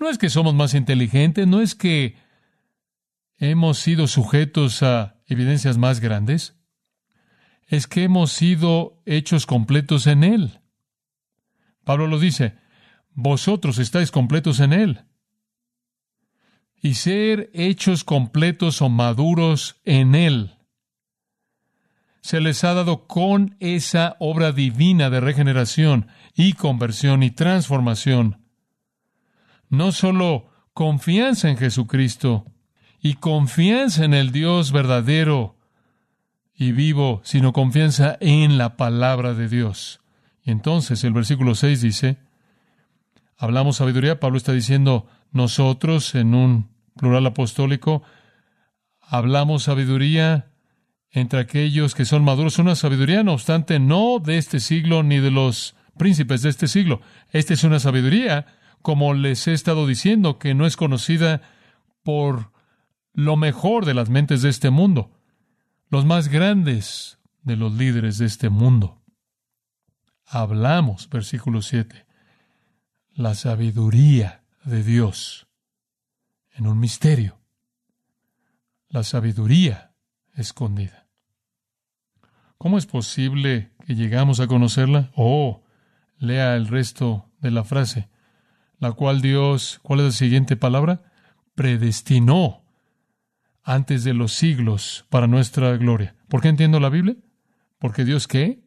No 0.00 0.10
es 0.10 0.18
que 0.18 0.30
somos 0.30 0.54
más 0.54 0.74
inteligentes, 0.74 1.46
no 1.46 1.60
es 1.60 1.76
que 1.76 2.16
hemos 3.36 3.78
sido 3.78 4.08
sujetos 4.08 4.82
a 4.82 5.16
evidencias 5.26 5.78
más 5.78 6.00
grandes, 6.00 6.57
es 7.68 7.86
que 7.86 8.02
hemos 8.02 8.32
sido 8.32 9.00
hechos 9.06 9.46
completos 9.46 10.08
en 10.08 10.24
Él. 10.24 10.60
Pablo 11.84 12.08
lo 12.08 12.18
dice, 12.18 12.56
vosotros 13.12 13.78
estáis 13.78 14.10
completos 14.10 14.58
en 14.58 14.72
Él. 14.72 15.04
Y 16.80 16.94
ser 16.94 17.50
hechos 17.54 18.02
completos 18.02 18.82
o 18.82 18.88
maduros 18.88 19.80
en 19.84 20.16
Él 20.16 20.54
se 22.20 22.40
les 22.40 22.64
ha 22.64 22.74
dado 22.74 23.06
con 23.06 23.56
esa 23.60 24.16
obra 24.18 24.52
divina 24.52 25.08
de 25.08 25.20
regeneración 25.20 26.08
y 26.34 26.54
conversión 26.54 27.22
y 27.22 27.30
transformación 27.30 28.48
no 29.68 29.92
solo 29.92 30.50
confianza 30.72 31.48
en 31.48 31.56
Jesucristo 31.56 32.46
y 33.00 33.14
confianza 33.14 34.04
en 34.04 34.14
el 34.14 34.32
Dios 34.32 34.72
verdadero 34.72 35.57
y 36.60 36.72
vivo, 36.72 37.20
sino 37.22 37.52
confianza 37.52 38.18
en 38.20 38.58
la 38.58 38.76
palabra 38.76 39.32
de 39.32 39.48
Dios. 39.48 40.00
Y 40.42 40.50
entonces 40.50 41.04
el 41.04 41.12
versículo 41.12 41.54
6 41.54 41.80
dice, 41.80 42.18
hablamos 43.36 43.76
sabiduría, 43.76 44.18
Pablo 44.18 44.36
está 44.36 44.52
diciendo, 44.52 45.06
nosotros 45.30 46.16
en 46.16 46.34
un 46.34 46.68
plural 46.96 47.24
apostólico, 47.26 48.02
hablamos 49.00 49.62
sabiduría 49.62 50.50
entre 51.12 51.38
aquellos 51.38 51.94
que 51.94 52.04
son 52.04 52.24
maduros, 52.24 52.58
una 52.58 52.74
sabiduría, 52.74 53.22
no 53.22 53.34
obstante, 53.34 53.78
no 53.78 54.18
de 54.18 54.38
este 54.38 54.58
siglo 54.58 55.04
ni 55.04 55.20
de 55.20 55.30
los 55.30 55.76
príncipes 55.96 56.42
de 56.42 56.50
este 56.50 56.66
siglo. 56.66 57.00
Esta 57.30 57.54
es 57.54 57.62
una 57.62 57.78
sabiduría 57.78 58.46
como 58.82 59.14
les 59.14 59.46
he 59.46 59.52
estado 59.52 59.86
diciendo, 59.86 60.38
que 60.40 60.54
no 60.54 60.66
es 60.66 60.76
conocida 60.76 61.40
por 62.02 62.50
lo 63.12 63.36
mejor 63.36 63.84
de 63.84 63.94
las 63.94 64.10
mentes 64.10 64.42
de 64.42 64.48
este 64.48 64.70
mundo, 64.70 65.12
los 65.88 66.04
más 66.04 66.28
grandes 66.28 67.18
de 67.42 67.56
los 67.56 67.72
líderes 67.72 68.18
de 68.18 68.26
este 68.26 68.48
mundo. 68.48 69.02
Hablamos, 70.24 71.08
versículo 71.08 71.62
7, 71.62 72.06
la 73.14 73.34
sabiduría 73.34 74.44
de 74.64 74.82
Dios 74.82 75.48
en 76.52 76.66
un 76.66 76.78
misterio, 76.78 77.40
la 78.88 79.02
sabiduría 79.04 79.94
escondida. 80.34 81.08
¿Cómo 82.58 82.76
es 82.76 82.86
posible 82.86 83.72
que 83.86 83.94
llegamos 83.94 84.40
a 84.40 84.46
conocerla? 84.46 85.10
Oh, 85.14 85.62
lea 86.18 86.56
el 86.56 86.66
resto 86.66 87.30
de 87.40 87.50
la 87.50 87.64
frase 87.64 88.08
la 88.78 88.92
cual 88.92 89.20
Dios, 89.20 89.80
¿cuál 89.82 90.00
es 90.00 90.06
la 90.06 90.12
siguiente 90.12 90.56
palabra? 90.56 91.02
Predestinó 91.54 92.62
antes 93.68 94.02
de 94.02 94.14
los 94.14 94.32
siglos 94.32 95.04
para 95.10 95.26
nuestra 95.26 95.76
gloria. 95.76 96.16
¿Por 96.28 96.40
qué 96.40 96.48
entiendo 96.48 96.80
la 96.80 96.88
Biblia? 96.88 97.16
Porque 97.78 98.06
Dios 98.06 98.26
qué? 98.26 98.64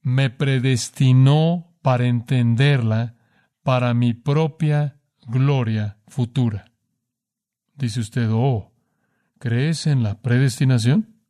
Me 0.00 0.30
predestinó 0.30 1.72
para 1.80 2.06
entenderla 2.06 3.14
para 3.62 3.94
mi 3.94 4.14
propia 4.14 5.00
gloria 5.28 5.96
futura. 6.08 6.72
Dice 7.76 8.00
usted, 8.00 8.30
oh, 8.32 8.72
¿crees 9.38 9.86
en 9.86 10.02
la 10.02 10.20
predestinación? 10.20 11.22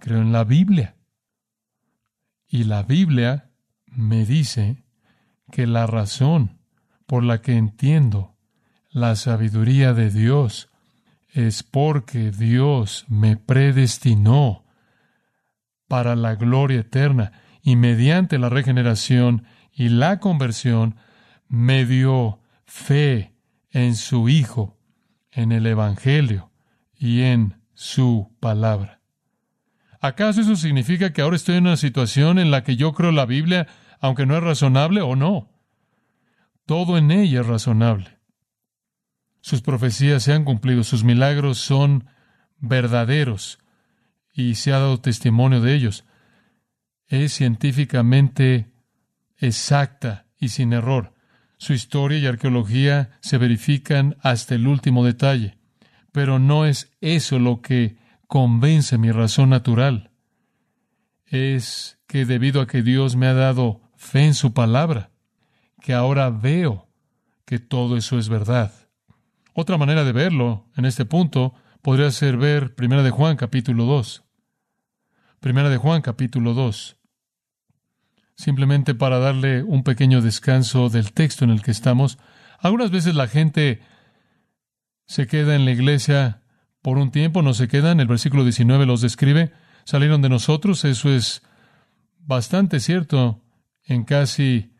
Creo 0.00 0.20
en 0.20 0.32
la 0.32 0.44
Biblia. 0.44 0.96
Y 2.46 2.64
la 2.64 2.82
Biblia 2.82 3.50
me 3.86 4.26
dice 4.26 4.84
que 5.50 5.66
la 5.66 5.86
razón 5.86 6.58
por 7.06 7.24
la 7.24 7.40
que 7.40 7.56
entiendo 7.56 8.36
la 8.90 9.16
sabiduría 9.16 9.94
de 9.94 10.10
Dios 10.10 10.69
es 11.32 11.62
porque 11.62 12.30
Dios 12.30 13.04
me 13.08 13.36
predestinó 13.36 14.64
para 15.88 16.16
la 16.16 16.34
gloria 16.34 16.80
eterna 16.80 17.32
y 17.62 17.76
mediante 17.76 18.38
la 18.38 18.48
regeneración 18.48 19.44
y 19.72 19.88
la 19.88 20.18
conversión 20.20 20.96
me 21.48 21.84
dio 21.84 22.40
fe 22.64 23.34
en 23.70 23.94
su 23.96 24.28
Hijo, 24.28 24.78
en 25.30 25.52
el 25.52 25.66
Evangelio 25.66 26.50
y 26.94 27.22
en 27.22 27.60
su 27.74 28.34
palabra. 28.40 29.00
¿Acaso 30.00 30.40
eso 30.40 30.56
significa 30.56 31.12
que 31.12 31.22
ahora 31.22 31.36
estoy 31.36 31.56
en 31.56 31.66
una 31.66 31.76
situación 31.76 32.38
en 32.38 32.50
la 32.50 32.62
que 32.62 32.76
yo 32.76 32.92
creo 32.92 33.12
la 33.12 33.26
Biblia 33.26 33.66
aunque 34.00 34.26
no 34.26 34.36
es 34.36 34.42
razonable 34.42 35.02
o 35.02 35.14
no. 35.14 35.50
Todo 36.66 36.96
en 36.96 37.10
ella 37.10 37.42
es 37.42 37.46
razonable. 37.46 38.18
Sus 39.40 39.62
profecías 39.62 40.22
se 40.22 40.32
han 40.32 40.44
cumplido, 40.44 40.84
sus 40.84 41.04
milagros 41.04 41.58
son 41.58 42.06
verdaderos 42.58 43.58
y 44.32 44.54
se 44.54 44.72
ha 44.72 44.78
dado 44.78 45.00
testimonio 45.00 45.60
de 45.60 45.74
ellos. 45.74 46.04
Es 47.06 47.32
científicamente 47.34 48.70
exacta 49.38 50.26
y 50.38 50.48
sin 50.48 50.72
error. 50.72 51.14
Su 51.56 51.72
historia 51.72 52.18
y 52.18 52.26
arqueología 52.26 53.18
se 53.20 53.38
verifican 53.38 54.16
hasta 54.20 54.54
el 54.54 54.66
último 54.66 55.04
detalle. 55.04 55.58
Pero 56.12 56.38
no 56.38 56.66
es 56.66 56.90
eso 57.00 57.38
lo 57.38 57.60
que 57.60 57.98
convence 58.26 58.98
mi 58.98 59.10
razón 59.10 59.50
natural. 59.50 60.10
Es 61.26 61.98
que 62.06 62.24
debido 62.24 62.60
a 62.60 62.66
que 62.66 62.82
Dios 62.82 63.16
me 63.16 63.26
ha 63.26 63.34
dado 63.34 63.82
fe 63.96 64.24
en 64.24 64.34
su 64.34 64.52
palabra, 64.54 65.10
que 65.80 65.94
ahora 65.94 66.30
veo 66.30 66.88
que 67.44 67.58
todo 67.58 67.96
eso 67.96 68.18
es 68.18 68.28
verdad. 68.28 68.72
Otra 69.60 69.76
manera 69.76 70.04
de 70.04 70.12
verlo 70.12 70.70
en 70.74 70.86
este 70.86 71.04
punto 71.04 71.52
podría 71.82 72.10
ser 72.12 72.38
ver 72.38 72.74
Primera 72.74 73.02
de 73.02 73.10
Juan 73.10 73.36
capítulo 73.36 73.84
2. 73.84 74.24
Primera 75.38 75.68
de 75.68 75.76
Juan 75.76 76.00
capítulo 76.00 76.54
2. 76.54 76.96
Simplemente 78.36 78.94
para 78.94 79.18
darle 79.18 79.62
un 79.62 79.82
pequeño 79.82 80.22
descanso 80.22 80.88
del 80.88 81.12
texto 81.12 81.44
en 81.44 81.50
el 81.50 81.62
que 81.62 81.72
estamos. 81.72 82.16
Algunas 82.58 82.90
veces 82.90 83.14
la 83.14 83.28
gente 83.28 83.82
se 85.04 85.26
queda 85.26 85.54
en 85.54 85.66
la 85.66 85.72
iglesia 85.72 86.40
por 86.80 86.96
un 86.96 87.10
tiempo, 87.10 87.42
no 87.42 87.52
se 87.52 87.68
quedan. 87.68 88.00
El 88.00 88.06
versículo 88.08 88.44
19 88.44 88.86
los 88.86 89.02
describe. 89.02 89.52
Salieron 89.84 90.22
de 90.22 90.30
nosotros, 90.30 90.86
eso 90.86 91.10
es 91.10 91.42
bastante 92.18 92.80
cierto 92.80 93.44
en 93.84 94.04
casi 94.04 94.72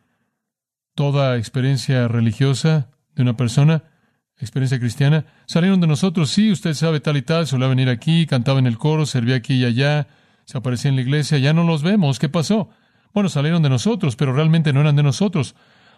toda 0.94 1.36
experiencia 1.36 2.08
religiosa 2.08 2.88
de 3.14 3.20
una 3.20 3.36
persona, 3.36 3.89
experiencia 4.40 4.78
cristiana. 4.78 5.24
Salieron 5.46 5.80
de 5.80 5.86
nosotros, 5.86 6.30
sí, 6.30 6.50
usted 6.50 6.74
sabe 6.74 7.00
tal 7.00 7.16
y 7.16 7.22
tal, 7.22 7.46
solía 7.46 7.68
venir 7.68 7.88
aquí, 7.88 8.26
cantaba 8.26 8.58
en 8.58 8.66
el 8.66 8.78
coro, 8.78 9.06
servía 9.06 9.36
aquí 9.36 9.54
y 9.54 9.64
allá, 9.64 10.08
se 10.44 10.58
aparecía 10.58 10.88
en 10.88 10.96
la 10.96 11.02
iglesia, 11.02 11.38
ya 11.38 11.52
no 11.52 11.64
los 11.64 11.82
vemos, 11.82 12.18
¿qué 12.18 12.28
pasó? 12.28 12.70
Bueno, 13.12 13.28
salieron 13.28 13.62
de 13.62 13.68
nosotros, 13.68 14.16
pero 14.16 14.32
realmente 14.32 14.72
no 14.72 14.80
eran 14.80 14.96
de 14.96 15.02
nosotros, 15.02 15.54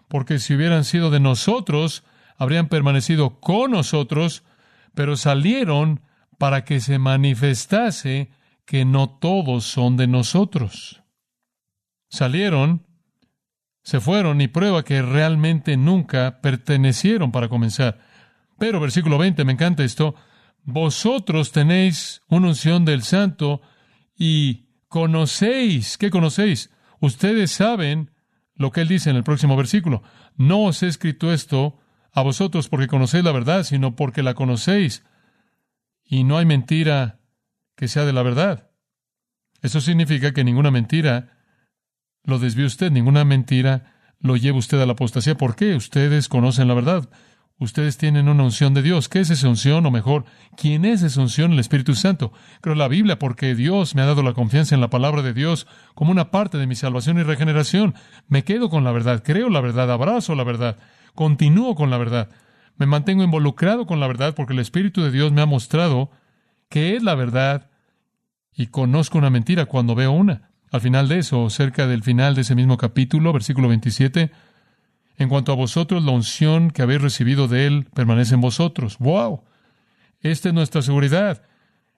porque 0.08 0.38
si 0.38 0.54
hubieran 0.54 0.84
sido 0.84 1.10
de 1.10 1.20
nosotros, 1.20 2.04
habrían 2.36 2.68
permanecido 2.68 3.40
con 3.40 3.70
nosotros, 3.70 4.42
pero 4.94 5.16
salieron 5.16 6.00
para 6.38 6.64
que 6.64 6.80
se 6.80 6.98
manifestase 6.98 8.30
que 8.64 8.84
no 8.84 9.08
todos 9.08 9.64
son 9.64 9.96
de 9.96 10.06
nosotros. 10.06 11.02
Salieron, 12.08 12.86
se 13.82 14.00
fueron 14.00 14.40
y 14.40 14.48
prueba 14.48 14.84
que 14.84 15.02
realmente 15.02 15.76
nunca 15.76 16.40
pertenecieron 16.40 17.32
para 17.32 17.48
comenzar. 17.48 18.00
Pero 18.62 18.78
versículo 18.78 19.18
20, 19.18 19.44
me 19.44 19.54
encanta 19.54 19.82
esto, 19.82 20.14
vosotros 20.62 21.50
tenéis 21.50 22.22
una 22.28 22.46
unción 22.46 22.84
del 22.84 23.02
santo 23.02 23.60
y 24.16 24.68
conocéis, 24.86 25.98
¿qué 25.98 26.10
conocéis? 26.10 26.70
Ustedes 27.00 27.50
saben 27.50 28.12
lo 28.54 28.70
que 28.70 28.82
él 28.82 28.86
dice 28.86 29.10
en 29.10 29.16
el 29.16 29.24
próximo 29.24 29.56
versículo. 29.56 30.04
No 30.36 30.62
os 30.62 30.80
he 30.84 30.86
escrito 30.86 31.32
esto 31.32 31.80
a 32.12 32.22
vosotros 32.22 32.68
porque 32.68 32.86
conocéis 32.86 33.24
la 33.24 33.32
verdad, 33.32 33.64
sino 33.64 33.96
porque 33.96 34.22
la 34.22 34.34
conocéis. 34.34 35.04
Y 36.04 36.22
no 36.22 36.38
hay 36.38 36.46
mentira 36.46 37.18
que 37.74 37.88
sea 37.88 38.04
de 38.04 38.12
la 38.12 38.22
verdad. 38.22 38.70
Eso 39.60 39.80
significa 39.80 40.32
que 40.32 40.44
ninguna 40.44 40.70
mentira 40.70 41.36
lo 42.22 42.38
desvíe 42.38 42.66
usted, 42.66 42.92
ninguna 42.92 43.24
mentira 43.24 43.92
lo 44.20 44.36
lleva 44.36 44.58
usted 44.58 44.80
a 44.80 44.86
la 44.86 44.92
apostasía. 44.92 45.36
¿Por 45.36 45.56
qué? 45.56 45.74
Ustedes 45.74 46.28
conocen 46.28 46.68
la 46.68 46.74
verdad. 46.74 47.08
Ustedes 47.62 47.96
tienen 47.96 48.28
una 48.28 48.42
unción 48.42 48.74
de 48.74 48.82
Dios. 48.82 49.08
¿Qué 49.08 49.20
es 49.20 49.30
esa 49.30 49.48
unción? 49.48 49.86
O 49.86 49.92
mejor, 49.92 50.24
¿quién 50.56 50.84
es 50.84 51.02
esa 51.02 51.20
unción? 51.20 51.52
El 51.52 51.60
Espíritu 51.60 51.94
Santo. 51.94 52.32
Creo 52.60 52.74
la 52.74 52.88
Biblia 52.88 53.20
porque 53.20 53.54
Dios 53.54 53.94
me 53.94 54.02
ha 54.02 54.06
dado 54.06 54.24
la 54.24 54.32
confianza 54.32 54.74
en 54.74 54.80
la 54.80 54.90
palabra 54.90 55.22
de 55.22 55.32
Dios 55.32 55.68
como 55.94 56.10
una 56.10 56.32
parte 56.32 56.58
de 56.58 56.66
mi 56.66 56.74
salvación 56.74 57.20
y 57.20 57.22
regeneración. 57.22 57.94
Me 58.26 58.42
quedo 58.42 58.68
con 58.68 58.82
la 58.82 58.90
verdad, 58.90 59.22
creo 59.24 59.48
la 59.48 59.60
verdad, 59.60 59.92
abrazo 59.92 60.34
la 60.34 60.42
verdad, 60.42 60.76
continúo 61.14 61.76
con 61.76 61.88
la 61.88 61.98
verdad. 61.98 62.30
Me 62.78 62.86
mantengo 62.86 63.22
involucrado 63.22 63.86
con 63.86 64.00
la 64.00 64.08
verdad 64.08 64.34
porque 64.34 64.54
el 64.54 64.58
Espíritu 64.58 65.00
de 65.00 65.12
Dios 65.12 65.30
me 65.30 65.40
ha 65.40 65.46
mostrado 65.46 66.10
que 66.68 66.96
es 66.96 67.04
la 67.04 67.14
verdad 67.14 67.70
y 68.52 68.66
conozco 68.66 69.18
una 69.18 69.30
mentira 69.30 69.66
cuando 69.66 69.94
veo 69.94 70.10
una. 70.10 70.50
Al 70.72 70.80
final 70.80 71.06
de 71.06 71.18
eso, 71.18 71.48
cerca 71.48 71.86
del 71.86 72.02
final 72.02 72.34
de 72.34 72.40
ese 72.40 72.56
mismo 72.56 72.76
capítulo, 72.76 73.32
versículo 73.32 73.68
27, 73.68 74.32
en 75.16 75.28
cuanto 75.28 75.52
a 75.52 75.56
vosotros, 75.56 76.04
la 76.04 76.12
unción 76.12 76.70
que 76.70 76.82
habéis 76.82 77.02
recibido 77.02 77.48
de 77.48 77.66
Él 77.66 77.86
permanece 77.94 78.34
en 78.34 78.40
vosotros. 78.40 78.98
¡Wow! 78.98 79.44
Esta 80.20 80.48
es 80.48 80.54
nuestra 80.54 80.82
seguridad. 80.82 81.42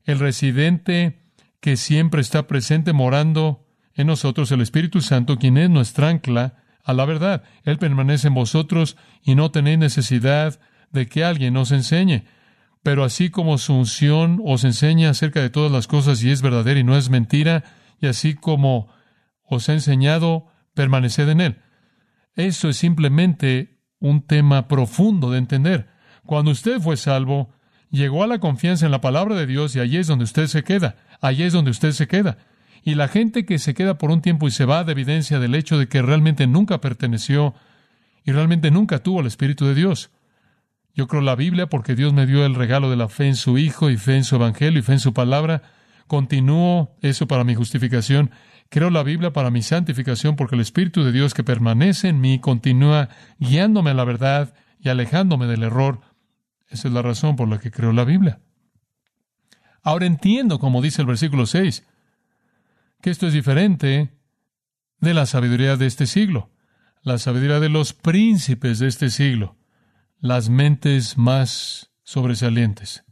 El 0.04 0.18
residente 0.18 1.22
que 1.60 1.76
siempre 1.76 2.20
está 2.20 2.46
presente 2.46 2.92
morando 2.92 3.66
en 3.94 4.06
nosotros, 4.06 4.50
el 4.52 4.60
Espíritu 4.60 5.00
Santo, 5.00 5.38
quien 5.38 5.56
es 5.56 5.70
nuestra 5.70 6.08
ancla 6.08 6.56
a 6.84 6.92
la 6.92 7.04
verdad. 7.04 7.44
Él 7.64 7.78
permanece 7.78 8.28
en 8.28 8.34
vosotros 8.34 8.96
y 9.22 9.34
no 9.34 9.50
tenéis 9.50 9.78
necesidad 9.78 10.60
de 10.90 11.06
que 11.06 11.24
alguien 11.24 11.56
os 11.56 11.72
enseñe. 11.72 12.24
Pero 12.82 13.04
así 13.04 13.30
como 13.30 13.56
su 13.56 13.74
unción 13.74 14.42
os 14.44 14.64
enseña 14.64 15.10
acerca 15.10 15.40
de 15.40 15.50
todas 15.50 15.72
las 15.72 15.86
cosas 15.86 16.22
y 16.22 16.30
es 16.30 16.42
verdadera 16.42 16.80
y 16.80 16.84
no 16.84 16.96
es 16.96 17.08
mentira, 17.08 17.64
y 18.00 18.06
así 18.06 18.34
como 18.34 18.88
os 19.42 19.68
ha 19.68 19.72
enseñado, 19.72 20.48
permaneced 20.74 21.28
en 21.28 21.40
Él. 21.40 21.62
Eso 22.36 22.68
es 22.68 22.76
simplemente 22.76 23.78
un 24.00 24.22
tema 24.22 24.68
profundo 24.68 25.30
de 25.30 25.38
entender. 25.38 25.88
Cuando 26.26 26.50
usted 26.50 26.80
fue 26.80 26.96
salvo, 26.96 27.52
llegó 27.90 28.22
a 28.22 28.26
la 28.26 28.38
confianza 28.38 28.86
en 28.86 28.92
la 28.92 29.00
palabra 29.00 29.34
de 29.34 29.46
Dios 29.46 29.74
y 29.76 29.80
allí 29.80 29.98
es 29.98 30.06
donde 30.06 30.24
usted 30.24 30.46
se 30.46 30.64
queda. 30.64 30.96
Allí 31.20 31.44
es 31.44 31.52
donde 31.52 31.70
usted 31.70 31.92
se 31.92 32.08
queda. 32.08 32.38
Y 32.82 32.96
la 32.96 33.08
gente 33.08 33.46
que 33.46 33.58
se 33.58 33.72
queda 33.72 33.96
por 33.96 34.10
un 34.10 34.20
tiempo 34.20 34.46
y 34.46 34.50
se 34.50 34.66
va 34.66 34.84
de 34.84 34.92
evidencia 34.92 35.38
del 35.38 35.54
hecho 35.54 35.78
de 35.78 35.88
que 35.88 36.02
realmente 36.02 36.46
nunca 36.46 36.80
perteneció 36.80 37.54
y 38.24 38.32
realmente 38.32 38.70
nunca 38.70 38.98
tuvo 38.98 39.20
el 39.20 39.26
Espíritu 39.26 39.64
de 39.66 39.74
Dios. 39.74 40.10
Yo 40.94 41.08
creo 41.08 41.22
la 41.22 41.34
Biblia 41.34 41.68
porque 41.68 41.94
Dios 41.94 42.12
me 42.12 42.26
dio 42.26 42.44
el 42.44 42.54
regalo 42.54 42.90
de 42.90 42.96
la 42.96 43.08
fe 43.08 43.26
en 43.26 43.36
su 43.36 43.58
Hijo 43.58 43.90
y 43.90 43.96
fe 43.96 44.16
en 44.16 44.24
su 44.24 44.36
Evangelio 44.36 44.80
y 44.80 44.82
fe 44.82 44.92
en 44.92 45.00
su 45.00 45.14
palabra. 45.14 45.62
Continúo 46.06 46.94
eso 47.00 47.26
para 47.26 47.44
mi 47.44 47.54
justificación 47.54 48.30
Creo 48.74 48.90
la 48.90 49.04
Biblia 49.04 49.32
para 49.32 49.52
mi 49.52 49.62
santificación 49.62 50.34
porque 50.34 50.56
el 50.56 50.60
Espíritu 50.60 51.04
de 51.04 51.12
Dios 51.12 51.32
que 51.32 51.44
permanece 51.44 52.08
en 52.08 52.20
mí 52.20 52.40
continúa 52.40 53.08
guiándome 53.38 53.92
a 53.92 53.94
la 53.94 54.02
verdad 54.02 54.52
y 54.80 54.88
alejándome 54.88 55.46
del 55.46 55.62
error. 55.62 56.00
Esa 56.66 56.88
es 56.88 56.94
la 56.94 57.00
razón 57.00 57.36
por 57.36 57.46
la 57.48 57.60
que 57.60 57.70
creo 57.70 57.92
la 57.92 58.02
Biblia. 58.02 58.40
Ahora 59.80 60.06
entiendo, 60.06 60.58
como 60.58 60.82
dice 60.82 61.02
el 61.02 61.06
versículo 61.06 61.46
6, 61.46 61.86
que 63.00 63.10
esto 63.10 63.28
es 63.28 63.32
diferente 63.32 64.10
de 64.98 65.14
la 65.14 65.26
sabiduría 65.26 65.76
de 65.76 65.86
este 65.86 66.08
siglo, 66.08 66.50
la 67.00 67.18
sabiduría 67.18 67.60
de 67.60 67.68
los 67.68 67.92
príncipes 67.92 68.80
de 68.80 68.88
este 68.88 69.08
siglo, 69.10 69.56
las 70.18 70.48
mentes 70.48 71.16
más 71.16 71.92
sobresalientes. 72.02 73.04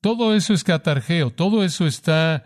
Todo 0.00 0.36
eso 0.36 0.54
es 0.54 0.62
catargeo, 0.62 1.32
todo 1.32 1.64
eso 1.64 1.88
está 1.88 2.44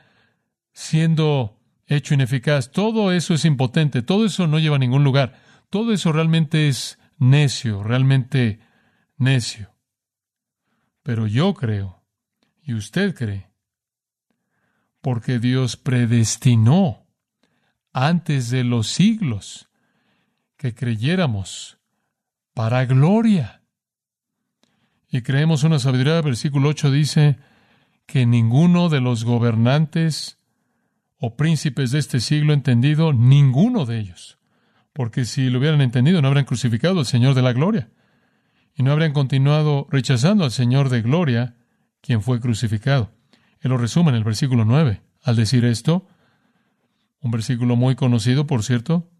siendo 0.72 1.57
hecho 1.88 2.14
ineficaz. 2.14 2.70
Todo 2.70 3.12
eso 3.12 3.35
es 3.35 3.44
impotente, 3.44 4.03
todo 4.03 4.27
eso 4.27 4.46
no 4.46 4.59
lleva 4.59 4.77
a 4.77 4.81
ningún 4.81 5.05
lugar. 5.05 5.40
Todo 5.70 5.92
eso 5.92 6.12
realmente 6.12 6.68
es 6.68 6.98
necio, 7.18 7.83
realmente 7.83 8.61
necio. 9.16 9.74
Pero 11.03 11.27
yo 11.27 11.55
creo, 11.55 12.05
y 12.62 12.74
usted 12.74 13.14
cree, 13.14 13.51
porque 15.01 15.38
Dios 15.38 15.77
predestinó 15.77 17.07
antes 17.92 18.51
de 18.51 18.64
los 18.64 18.88
siglos 18.88 19.70
que 20.57 20.74
creyéramos 20.74 21.79
para 22.53 22.85
gloria. 22.85 23.62
Y 25.11 25.22
creemos 25.22 25.64
una 25.64 25.79
sabiduría, 25.79 26.20
versículo 26.20 26.68
8 26.68 26.90
dice 26.90 27.38
que 28.05 28.27
ninguno 28.27 28.88
de 28.88 29.01
los 29.01 29.24
gobernantes 29.24 30.38
o 31.18 31.37
príncipes 31.37 31.90
de 31.90 31.98
este 31.98 32.20
siglo 32.20 32.52
entendido 32.52 33.12
ninguno 33.12 33.87
de 33.87 33.98
ellos, 33.98 34.38
porque 34.92 35.24
si 35.24 35.50
lo 35.50 35.59
hubieran 35.59 35.81
entendido 35.81 36.22
no 36.22 36.28
habrían 36.28 36.46
crucificado 36.46 37.00
al 37.00 37.07
Señor 37.07 37.35
de 37.35 37.42
la 37.42 37.52
gloria 37.52 37.90
y 38.74 38.83
no 38.83 38.92
habrían 38.92 39.12
continuado 39.12 39.88
rechazando 39.90 40.44
al 40.44 40.52
Señor 40.52 40.88
de 40.88 41.02
gloria, 41.02 41.57
quien 42.00 42.22
fue 42.22 42.40
crucificado. 42.40 43.11
Él 43.61 43.70
lo 43.70 43.78
resume 43.78 44.11
en 44.11 44.16
el 44.16 44.24
versículo 44.24 44.64
9. 44.64 45.02
Al 45.24 45.35
decir 45.35 45.64
esto, 45.64 46.07
un 47.20 47.33
versículo 47.33 47.74
muy 47.74 47.96
conocido, 47.96 48.46
por 48.46 48.62
cierto, 48.62 49.11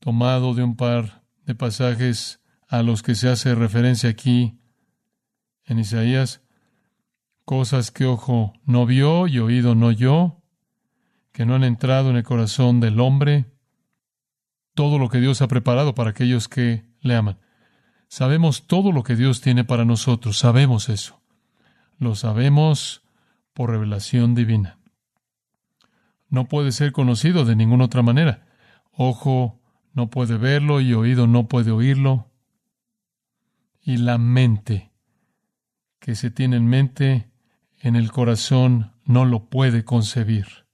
tomado 0.00 0.54
de 0.54 0.62
un 0.62 0.76
par 0.76 1.24
de 1.46 1.54
pasajes 1.54 2.40
a 2.68 2.82
los 2.82 3.02
que 3.02 3.14
se 3.14 3.30
hace 3.30 3.54
referencia 3.54 4.10
aquí 4.10 4.60
en 5.64 5.78
Isaías, 5.78 6.42
cosas 7.46 7.90
que 7.90 8.04
ojo 8.04 8.52
no 8.64 8.84
vio 8.84 9.26
y 9.26 9.38
oído 9.38 9.74
no 9.74 9.86
oyó, 9.86 10.37
que 11.38 11.46
no 11.46 11.54
han 11.54 11.62
entrado 11.62 12.10
en 12.10 12.16
el 12.16 12.24
corazón 12.24 12.80
del 12.80 12.98
hombre, 12.98 13.44
todo 14.74 14.98
lo 14.98 15.08
que 15.08 15.20
Dios 15.20 15.40
ha 15.40 15.46
preparado 15.46 15.94
para 15.94 16.10
aquellos 16.10 16.48
que 16.48 16.84
le 17.00 17.14
aman. 17.14 17.38
Sabemos 18.08 18.66
todo 18.66 18.90
lo 18.90 19.04
que 19.04 19.14
Dios 19.14 19.40
tiene 19.40 19.62
para 19.62 19.84
nosotros, 19.84 20.36
sabemos 20.36 20.88
eso. 20.88 21.22
Lo 21.96 22.16
sabemos 22.16 23.04
por 23.52 23.70
revelación 23.70 24.34
divina. 24.34 24.80
No 26.28 26.48
puede 26.48 26.72
ser 26.72 26.90
conocido 26.90 27.44
de 27.44 27.54
ninguna 27.54 27.84
otra 27.84 28.02
manera. 28.02 28.44
Ojo 28.90 29.60
no 29.92 30.10
puede 30.10 30.38
verlo 30.38 30.80
y 30.80 30.92
oído 30.92 31.28
no 31.28 31.46
puede 31.46 31.70
oírlo. 31.70 32.32
Y 33.80 33.98
la 33.98 34.18
mente 34.18 34.90
que 36.00 36.16
se 36.16 36.32
tiene 36.32 36.56
en 36.56 36.66
mente 36.66 37.30
en 37.78 37.94
el 37.94 38.10
corazón 38.10 38.90
no 39.04 39.24
lo 39.24 39.44
puede 39.48 39.84
concebir 39.84 40.66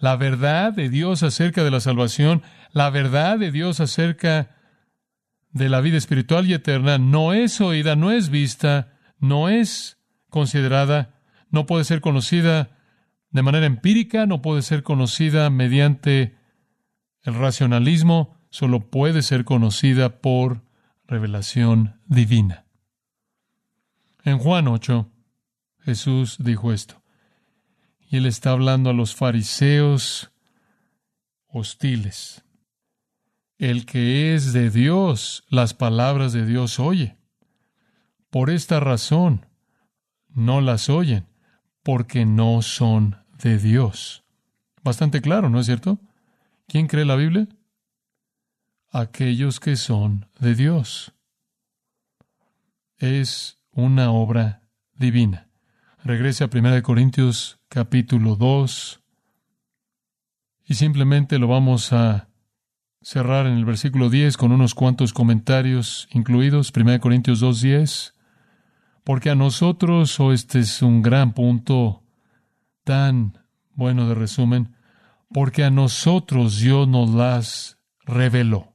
la 0.00 0.16
verdad 0.16 0.72
de 0.72 0.88
Dios 0.88 1.22
acerca 1.22 1.62
de 1.62 1.70
la 1.70 1.80
salvación, 1.80 2.42
la 2.72 2.88
verdad 2.90 3.38
de 3.38 3.52
Dios 3.52 3.80
acerca 3.80 4.56
de 5.52 5.68
la 5.68 5.80
vida 5.80 5.98
espiritual 5.98 6.46
y 6.46 6.54
eterna, 6.54 6.96
no 6.98 7.34
es 7.34 7.60
oída, 7.60 7.96
no 7.96 8.10
es 8.10 8.30
vista, 8.30 8.98
no 9.18 9.48
es 9.48 9.98
considerada, 10.30 11.20
no 11.50 11.66
puede 11.66 11.84
ser 11.84 12.00
conocida 12.00 12.78
de 13.30 13.42
manera 13.42 13.66
empírica, 13.66 14.24
no 14.24 14.40
puede 14.40 14.62
ser 14.62 14.82
conocida 14.82 15.50
mediante 15.50 16.38
el 17.22 17.34
racionalismo, 17.34 18.38
solo 18.48 18.90
puede 18.90 19.20
ser 19.20 19.44
conocida 19.44 20.20
por 20.20 20.62
revelación 21.06 22.00
divina. 22.06 22.64
En 24.24 24.38
Juan 24.38 24.66
8, 24.66 25.10
Jesús 25.80 26.36
dijo 26.38 26.72
esto. 26.72 26.99
Y 28.10 28.16
él 28.16 28.26
está 28.26 28.50
hablando 28.50 28.90
a 28.90 28.92
los 28.92 29.14
fariseos 29.14 30.32
hostiles. 31.46 32.44
El 33.56 33.86
que 33.86 34.34
es 34.34 34.52
de 34.52 34.68
Dios, 34.68 35.44
las 35.48 35.74
palabras 35.74 36.32
de 36.32 36.44
Dios 36.44 36.80
oye. 36.80 37.16
Por 38.28 38.50
esta 38.50 38.80
razón, 38.80 39.46
no 40.28 40.60
las 40.60 40.88
oyen, 40.88 41.28
porque 41.84 42.26
no 42.26 42.62
son 42.62 43.16
de 43.40 43.58
Dios. 43.58 44.24
Bastante 44.82 45.20
claro, 45.20 45.48
¿no 45.48 45.60
es 45.60 45.66
cierto? 45.66 46.00
¿Quién 46.66 46.88
cree 46.88 47.04
la 47.04 47.14
Biblia? 47.14 47.46
Aquellos 48.90 49.60
que 49.60 49.76
son 49.76 50.28
de 50.40 50.56
Dios. 50.56 51.12
Es 52.96 53.60
una 53.70 54.10
obra 54.10 54.64
divina. 54.94 55.48
Regrese 56.02 56.42
a 56.42 56.50
1 56.52 56.82
Corintios 56.82 57.59
capítulo 57.70 58.34
2 58.34 59.00
y 60.64 60.74
simplemente 60.74 61.38
lo 61.38 61.46
vamos 61.46 61.92
a 61.92 62.28
cerrar 63.00 63.46
en 63.46 63.52
el 63.52 63.64
versículo 63.64 64.10
10 64.10 64.36
con 64.36 64.50
unos 64.50 64.74
cuantos 64.74 65.12
comentarios 65.12 66.08
incluidos. 66.10 66.72
1 66.76 67.00
Corintios 67.00 67.38
2, 67.38 67.60
10. 67.60 68.14
Porque 69.04 69.30
a 69.30 69.36
nosotros, 69.36 70.18
o 70.18 70.26
oh, 70.26 70.32
este 70.32 70.58
es 70.58 70.82
un 70.82 71.00
gran 71.00 71.32
punto 71.32 72.02
tan 72.82 73.38
bueno 73.74 74.08
de 74.08 74.16
resumen, 74.16 74.74
porque 75.32 75.62
a 75.62 75.70
nosotros 75.70 76.58
Dios 76.58 76.88
nos 76.88 77.10
las 77.10 77.78
reveló. 78.04 78.74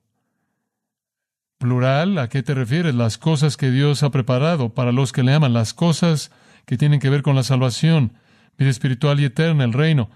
Plural, 1.58 2.18
¿a 2.18 2.30
qué 2.30 2.44
te 2.44 2.54
refieres? 2.54 2.96
Las 2.96 3.18
cosas 3.18 3.58
que 3.58 3.72
Dios 3.72 4.04
ha 4.04 4.10
preparado 4.10 4.74
para 4.74 4.94
los 4.94 5.12
que 5.12 5.24
le 5.24 5.34
aman, 5.34 5.52
las 5.52 5.74
cosas 5.74 6.32
que 6.66 6.78
tienen 6.78 7.02
que 7.02 7.10
ver 7.10 7.24
con 7.24 7.36
la 7.36 7.44
salvación, 7.44 8.14
vida 8.58 8.70
espiritual 8.70 9.20
y 9.20 9.26
eterna, 9.26 9.64
el 9.64 9.74
reino. 9.74 10.10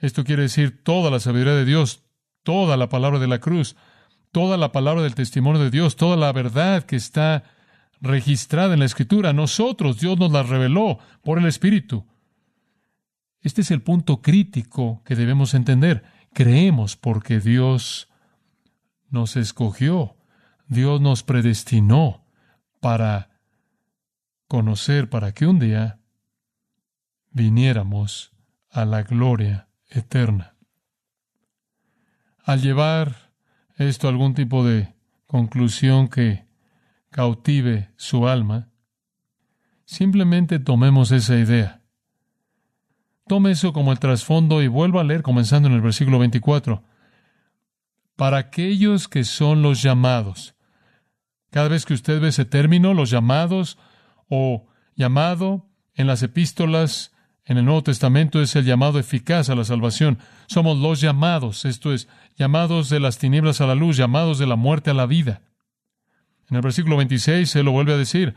Esto 0.00 0.24
quiere 0.24 0.42
decir 0.42 0.82
toda 0.82 1.10
la 1.10 1.20
sabiduría 1.20 1.54
de 1.54 1.64
Dios, 1.64 2.02
toda 2.42 2.76
la 2.76 2.88
palabra 2.88 3.18
de 3.18 3.28
la 3.28 3.40
cruz, 3.40 3.76
toda 4.32 4.56
la 4.56 4.72
palabra 4.72 5.02
del 5.02 5.14
testimonio 5.14 5.62
de 5.62 5.70
Dios, 5.70 5.96
toda 5.96 6.16
la 6.16 6.32
verdad 6.32 6.84
que 6.84 6.96
está 6.96 7.44
registrada 8.00 8.74
en 8.74 8.80
la 8.80 8.86
Escritura. 8.86 9.32
Nosotros, 9.32 10.00
Dios 10.00 10.18
nos 10.18 10.32
la 10.32 10.42
reveló 10.42 10.98
por 11.22 11.38
el 11.38 11.46
Espíritu. 11.46 12.06
Este 13.40 13.60
es 13.60 13.70
el 13.70 13.82
punto 13.82 14.22
crítico 14.22 15.02
que 15.04 15.16
debemos 15.16 15.54
entender. 15.54 16.04
Creemos 16.32 16.96
porque 16.96 17.40
Dios 17.40 18.08
nos 19.10 19.36
escogió, 19.36 20.16
Dios 20.66 21.00
nos 21.00 21.22
predestinó 21.22 22.24
para 22.80 23.30
conocer, 24.48 25.08
para 25.08 25.32
que 25.32 25.46
un 25.46 25.58
día 25.58 26.00
viniéramos 27.34 28.32
a 28.70 28.86
la 28.86 29.02
gloria 29.02 29.68
eterna. 29.90 30.54
Al 32.42 32.62
llevar 32.62 33.32
esto 33.76 34.06
a 34.06 34.10
algún 34.10 34.34
tipo 34.34 34.64
de 34.64 34.94
conclusión 35.26 36.08
que 36.08 36.46
cautive 37.10 37.90
su 37.96 38.28
alma, 38.28 38.70
simplemente 39.84 40.58
tomemos 40.58 41.10
esa 41.10 41.36
idea. 41.36 41.82
Tome 43.26 43.50
eso 43.50 43.72
como 43.72 43.90
el 43.92 43.98
trasfondo 43.98 44.62
y 44.62 44.68
vuelva 44.68 45.00
a 45.00 45.04
leer 45.04 45.22
comenzando 45.22 45.68
en 45.68 45.74
el 45.74 45.80
versículo 45.80 46.18
24. 46.18 46.84
Para 48.16 48.38
aquellos 48.38 49.08
que 49.08 49.24
son 49.24 49.62
los 49.62 49.82
llamados. 49.82 50.54
Cada 51.50 51.68
vez 51.68 51.84
que 51.84 51.94
usted 51.94 52.20
ve 52.20 52.28
ese 52.28 52.44
término, 52.44 52.94
los 52.94 53.10
llamados 53.10 53.78
o 54.28 54.66
llamado 54.94 55.66
en 55.94 56.06
las 56.06 56.22
epístolas 56.22 57.13
en 57.46 57.58
el 57.58 57.64
Nuevo 57.66 57.82
Testamento 57.82 58.40
es 58.40 58.56
el 58.56 58.64
llamado 58.64 58.98
eficaz 58.98 59.50
a 59.50 59.54
la 59.54 59.64
salvación. 59.64 60.18
Somos 60.46 60.78
los 60.78 61.00
llamados, 61.00 61.66
esto 61.66 61.92
es, 61.92 62.08
llamados 62.36 62.88
de 62.88 63.00
las 63.00 63.18
tinieblas 63.18 63.60
a 63.60 63.66
la 63.66 63.74
luz, 63.74 63.98
llamados 63.98 64.38
de 64.38 64.46
la 64.46 64.56
muerte 64.56 64.90
a 64.90 64.94
la 64.94 65.06
vida. 65.06 65.42
En 66.48 66.56
el 66.56 66.62
versículo 66.62 66.96
26 66.96 67.50
se 67.50 67.62
lo 67.62 67.72
vuelve 67.72 67.92
a 67.92 67.98
decir, 67.98 68.34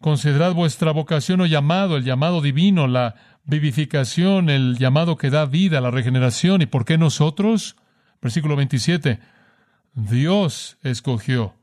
considerad 0.00 0.54
vuestra 0.54 0.92
vocación 0.92 1.42
o 1.42 1.46
llamado, 1.46 1.98
el 1.98 2.04
llamado 2.04 2.40
divino, 2.40 2.86
la 2.86 3.16
vivificación, 3.44 4.48
el 4.48 4.78
llamado 4.78 5.16
que 5.16 5.28
da 5.28 5.44
vida, 5.44 5.82
la 5.82 5.90
regeneración. 5.90 6.62
¿Y 6.62 6.66
por 6.66 6.86
qué 6.86 6.96
nosotros? 6.96 7.76
Versículo 8.22 8.56
27, 8.56 9.20
Dios 9.92 10.78
escogió. 10.82 11.54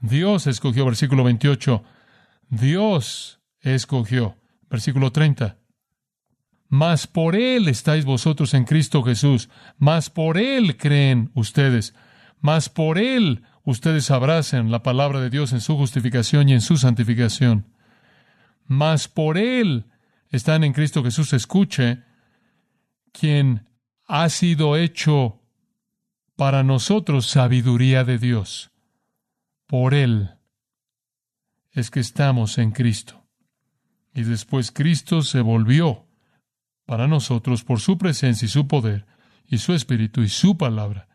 Dios 0.00 0.46
escogió, 0.46 0.86
versículo 0.86 1.22
28, 1.24 1.82
Dios 2.48 3.40
escogió. 3.60 4.36
Versículo 4.70 5.12
30 5.12 5.57
mas 6.68 7.06
por 7.06 7.34
Él 7.34 7.68
estáis 7.68 8.04
vosotros 8.04 8.52
en 8.54 8.64
Cristo 8.64 9.02
Jesús, 9.02 9.48
mas 9.78 10.10
por 10.10 10.36
Él 10.36 10.76
creen 10.76 11.30
ustedes, 11.34 11.94
mas 12.40 12.68
por 12.68 12.98
Él 12.98 13.42
ustedes 13.64 14.10
abracen 14.10 14.70
la 14.70 14.82
palabra 14.82 15.20
de 15.20 15.30
Dios 15.30 15.52
en 15.52 15.60
su 15.60 15.76
justificación 15.76 16.48
y 16.48 16.52
en 16.52 16.60
su 16.60 16.76
santificación. 16.76 17.66
Mas 18.66 19.08
por 19.08 19.38
Él 19.38 19.86
están 20.28 20.62
en 20.62 20.74
Cristo 20.74 21.02
Jesús, 21.02 21.32
escuche, 21.32 22.02
quien 23.12 23.66
ha 24.06 24.28
sido 24.28 24.76
hecho 24.76 25.40
para 26.36 26.62
nosotros 26.62 27.26
sabiduría 27.26 28.04
de 28.04 28.18
Dios. 28.18 28.70
Por 29.66 29.94
Él 29.94 30.34
es 31.72 31.90
que 31.90 32.00
estamos 32.00 32.58
en 32.58 32.72
Cristo. 32.72 33.24
Y 34.14 34.22
después 34.22 34.70
Cristo 34.70 35.22
se 35.22 35.40
volvió 35.40 36.07
para 36.88 37.06
nosotros 37.06 37.64
por 37.64 37.80
su 37.80 37.98
presencia 37.98 38.46
y 38.46 38.48
su 38.48 38.66
poder, 38.66 39.04
y 39.46 39.58
su 39.58 39.74
espíritu 39.74 40.22
y 40.22 40.30
su 40.30 40.56
palabra, 40.56 41.06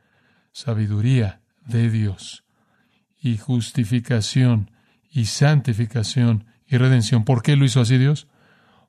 sabiduría 0.51 1.41
de 1.65 1.89
Dios, 1.89 2.43
y 3.19 3.39
justificación, 3.39 4.69
y 5.09 5.25
santificación, 5.25 6.45
y 6.67 6.77
redención. 6.77 7.25
¿Por 7.25 7.41
qué 7.41 7.55
lo 7.55 7.65
hizo 7.65 7.81
así 7.81 7.97
Dios? 7.97 8.27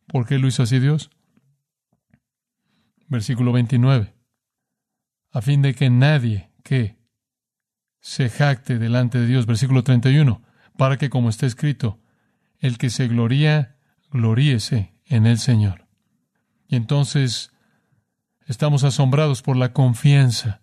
¿Por 0.07 0.27
qué 0.27 0.39
lo 0.39 0.47
hizo 0.47 0.63
así 0.63 0.79
Dios? 0.79 1.09
Versículo 3.09 3.53
29. 3.53 4.13
A 5.33 5.41
fin 5.41 5.63
de 5.63 5.75
que 5.75 5.89
nadie 5.89 6.51
que 6.63 6.99
se 8.01 8.29
jacte 8.29 8.79
delante 8.79 9.19
de 9.19 9.27
Dios. 9.27 9.47
Versículo 9.47 9.85
31. 9.85 10.43
Para 10.77 10.99
que, 10.99 11.09
como 11.09 11.31
está 11.31 11.47
escrito, 11.47 11.99
el 12.59 12.77
que 12.77 12.91
se 12.91 13.09
gloría, 13.09 13.79
gloríese 14.11 14.93
en 15.07 15.25
el 15.25 15.39
Señor. 15.39 15.84
Y 16.75 16.77
entonces 16.77 17.53
estamos 18.49 18.83
asombrados 18.83 19.43
por 19.43 19.57
la 19.57 19.73
confianza 19.73 20.61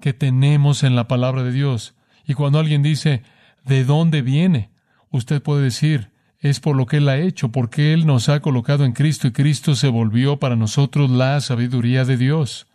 que 0.00 0.14
tenemos 0.14 0.82
en 0.84 0.96
la 0.96 1.06
palabra 1.06 1.42
de 1.42 1.52
Dios. 1.52 1.94
Y 2.26 2.32
cuando 2.32 2.58
alguien 2.58 2.82
dice, 2.82 3.22
¿de 3.62 3.84
dónde 3.84 4.22
viene? 4.22 4.70
Usted 5.10 5.42
puede 5.42 5.64
decir, 5.64 6.12
es 6.38 6.60
por 6.60 6.76
lo 6.76 6.86
que 6.86 6.96
Él 6.96 7.10
ha 7.10 7.18
hecho, 7.18 7.52
porque 7.52 7.92
Él 7.92 8.06
nos 8.06 8.30
ha 8.30 8.40
colocado 8.40 8.86
en 8.86 8.92
Cristo 8.92 9.26
y 9.26 9.32
Cristo 9.32 9.74
se 9.74 9.88
volvió 9.88 10.38
para 10.38 10.56
nosotros 10.56 11.10
la 11.10 11.38
sabiduría 11.42 12.06
de 12.06 12.16
Dios. 12.16 12.66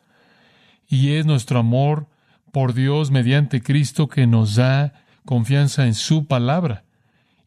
Y 0.87 1.13
es 1.13 1.25
nuestro 1.25 1.57
amor 1.57 2.07
por 2.51 2.75
Dios 2.75 3.09
mediante 3.09 3.63
Cristo 3.63 4.09
que 4.09 4.27
nos 4.27 4.53
da 4.53 4.93
confianza 5.25 5.87
en 5.87 5.95
su 5.95 6.27
palabra. 6.27 6.83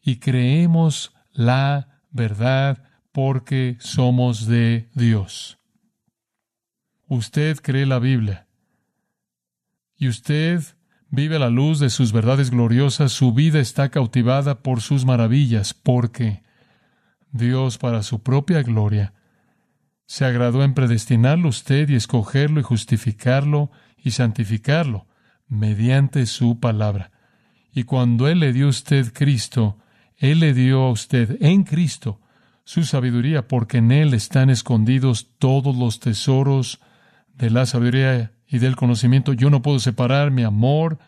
Y 0.01 0.17
creemos 0.17 1.13
la 1.31 2.01
verdad 2.11 2.83
porque 3.13 3.77
somos 3.79 4.47
de 4.47 4.89
Dios. 4.95 5.59
Usted 7.07 7.59
cree 7.61 7.85
la 7.85 7.99
Biblia 7.99 8.47
y 9.95 10.07
usted 10.07 10.61
vive 11.09 11.35
a 11.35 11.39
la 11.39 11.51
luz 11.51 11.79
de 11.79 11.91
sus 11.91 12.11
verdades 12.11 12.49
gloriosas, 12.49 13.11
su 13.11 13.31
vida 13.31 13.59
está 13.59 13.89
cautivada 13.89 14.63
por 14.63 14.81
sus 14.81 15.05
maravillas, 15.05 15.75
porque 15.75 16.41
Dios 17.31 17.77
para 17.77 18.01
su 18.01 18.23
propia 18.23 18.63
gloria 18.63 19.13
se 20.07 20.25
agradó 20.25 20.63
en 20.63 20.73
predestinarlo 20.73 21.49
usted 21.49 21.89
y 21.89 21.95
escogerlo 21.95 22.59
y 22.59 22.63
justificarlo 22.63 23.69
y 23.95 24.11
santificarlo 24.11 25.05
mediante 25.47 26.25
su 26.25 26.59
palabra. 26.59 27.11
Y 27.71 27.83
cuando 27.83 28.27
Él 28.27 28.39
le 28.39 28.53
dio 28.53 28.65
a 28.65 28.69
usted 28.69 29.13
Cristo, 29.13 29.77
Él 30.17 30.39
le 30.39 30.55
dio 30.55 30.81
a 30.81 30.91
usted 30.91 31.37
en 31.41 31.63
Cristo 31.63 32.19
su 32.65 32.83
sabiduría, 32.83 33.47
porque 33.47 33.77
en 33.77 33.91
Él 33.91 34.13
están 34.13 34.49
escondidos 34.49 35.29
todos 35.37 35.75
los 35.75 35.99
tesoros 35.99 36.79
de 37.33 37.49
la 37.49 37.65
sabiduría 37.65 38.31
y 38.47 38.59
del 38.59 38.75
conocimiento. 38.75 39.33
Yo 39.33 39.49
no 39.49 39.61
puedo 39.61 39.79
separar 39.79 40.31
mi 40.31 40.43
amor 40.43 40.99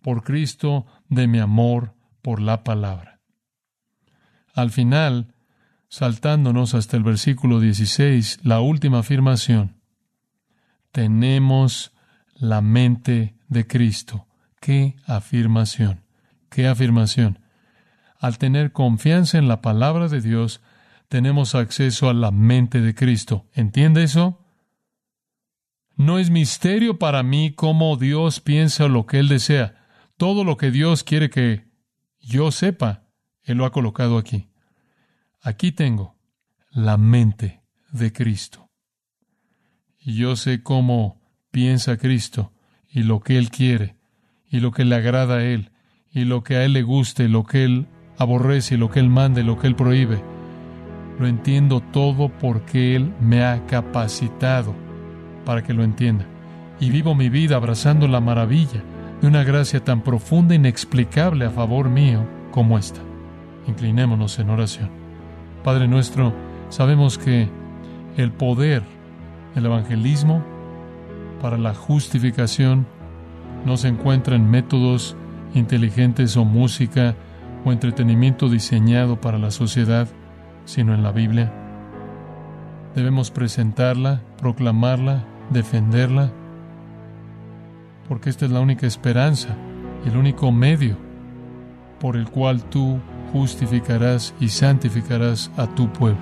por 0.00 0.22
Cristo 0.22 0.86
de 1.08 1.26
mi 1.26 1.38
amor 1.38 1.94
por 2.22 2.40
la 2.40 2.64
palabra. 2.64 3.20
Al 4.54 4.70
final, 4.70 5.34
saltándonos 5.88 6.74
hasta 6.74 6.96
el 6.96 7.02
versículo 7.02 7.60
16, 7.60 8.40
la 8.42 8.60
última 8.60 9.00
afirmación, 9.00 9.76
tenemos 10.92 11.92
la 12.34 12.60
mente 12.60 13.34
de 13.48 13.66
Cristo. 13.66 14.26
¿Qué 14.60 14.96
afirmación? 15.06 16.02
¿Qué 16.50 16.68
afirmación? 16.68 17.38
Al 18.18 18.38
tener 18.38 18.72
confianza 18.72 19.38
en 19.38 19.48
la 19.48 19.62
palabra 19.62 20.08
de 20.08 20.20
Dios, 20.20 20.60
tenemos 21.12 21.54
acceso 21.54 22.08
a 22.08 22.14
la 22.14 22.30
mente 22.30 22.80
de 22.80 22.94
Cristo. 22.94 23.46
¿Entiende 23.52 24.02
eso? 24.02 24.46
No 25.94 26.18
es 26.18 26.30
misterio 26.30 26.98
para 26.98 27.22
mí 27.22 27.52
cómo 27.52 27.98
Dios 27.98 28.40
piensa 28.40 28.88
lo 28.88 29.04
que 29.04 29.18
Él 29.18 29.28
desea. 29.28 29.90
Todo 30.16 30.42
lo 30.42 30.56
que 30.56 30.70
Dios 30.70 31.04
quiere 31.04 31.28
que 31.28 31.68
yo 32.18 32.50
sepa, 32.50 33.10
Él 33.42 33.58
lo 33.58 33.66
ha 33.66 33.72
colocado 33.72 34.16
aquí. 34.16 34.48
Aquí 35.42 35.70
tengo 35.70 36.16
la 36.70 36.96
mente 36.96 37.60
de 37.90 38.10
Cristo. 38.10 38.70
Y 39.98 40.14
yo 40.14 40.34
sé 40.34 40.62
cómo 40.62 41.20
piensa 41.50 41.98
Cristo 41.98 42.54
y 42.88 43.02
lo 43.02 43.20
que 43.20 43.36
Él 43.36 43.50
quiere 43.50 43.98
y 44.48 44.60
lo 44.60 44.70
que 44.70 44.86
le 44.86 44.94
agrada 44.94 45.36
a 45.36 45.44
Él 45.44 45.72
y 46.10 46.24
lo 46.24 46.42
que 46.42 46.56
a 46.56 46.64
Él 46.64 46.72
le 46.72 46.82
guste, 46.82 47.28
lo 47.28 47.44
que 47.44 47.64
Él 47.64 47.86
aborrece, 48.16 48.78
lo 48.78 48.90
que 48.90 49.00
Él 49.00 49.10
mande, 49.10 49.42
lo 49.42 49.58
que 49.58 49.66
Él 49.66 49.76
prohíbe. 49.76 50.31
Lo 51.22 51.28
entiendo 51.28 51.78
todo 51.78 52.30
porque 52.30 52.96
Él 52.96 53.14
me 53.20 53.44
ha 53.44 53.64
capacitado 53.66 54.74
para 55.44 55.62
que 55.62 55.72
lo 55.72 55.84
entienda. 55.84 56.26
Y 56.80 56.90
vivo 56.90 57.14
mi 57.14 57.28
vida 57.28 57.54
abrazando 57.54 58.08
la 58.08 58.20
maravilla 58.20 58.82
de 59.20 59.28
una 59.28 59.44
gracia 59.44 59.84
tan 59.84 60.00
profunda 60.00 60.54
e 60.54 60.56
inexplicable 60.56 61.44
a 61.44 61.50
favor 61.50 61.88
mío 61.88 62.26
como 62.50 62.76
esta. 62.76 63.00
Inclinémonos 63.68 64.36
en 64.40 64.50
oración. 64.50 64.90
Padre 65.62 65.86
nuestro, 65.86 66.34
sabemos 66.70 67.18
que 67.18 67.48
el 68.16 68.32
poder 68.32 68.82
del 69.54 69.66
evangelismo 69.66 70.42
para 71.40 71.56
la 71.56 71.72
justificación 71.72 72.84
no 73.64 73.76
se 73.76 73.86
encuentra 73.86 74.34
en 74.34 74.50
métodos 74.50 75.16
inteligentes 75.54 76.36
o 76.36 76.44
música 76.44 77.14
o 77.64 77.70
entretenimiento 77.70 78.48
diseñado 78.48 79.20
para 79.20 79.38
la 79.38 79.52
sociedad, 79.52 80.08
sino 80.64 80.94
en 80.94 81.02
la 81.02 81.12
Biblia. 81.12 81.52
Debemos 82.94 83.30
presentarla, 83.30 84.22
proclamarla, 84.38 85.24
defenderla, 85.50 86.30
porque 88.08 88.30
esta 88.30 88.44
es 88.44 88.50
la 88.50 88.60
única 88.60 88.86
esperanza 88.86 89.56
y 90.04 90.08
el 90.08 90.16
único 90.16 90.52
medio 90.52 90.96
por 92.00 92.16
el 92.16 92.28
cual 92.28 92.64
tú 92.64 93.00
justificarás 93.32 94.34
y 94.40 94.48
santificarás 94.48 95.50
a 95.56 95.66
tu 95.66 95.90
pueblo. 95.92 96.20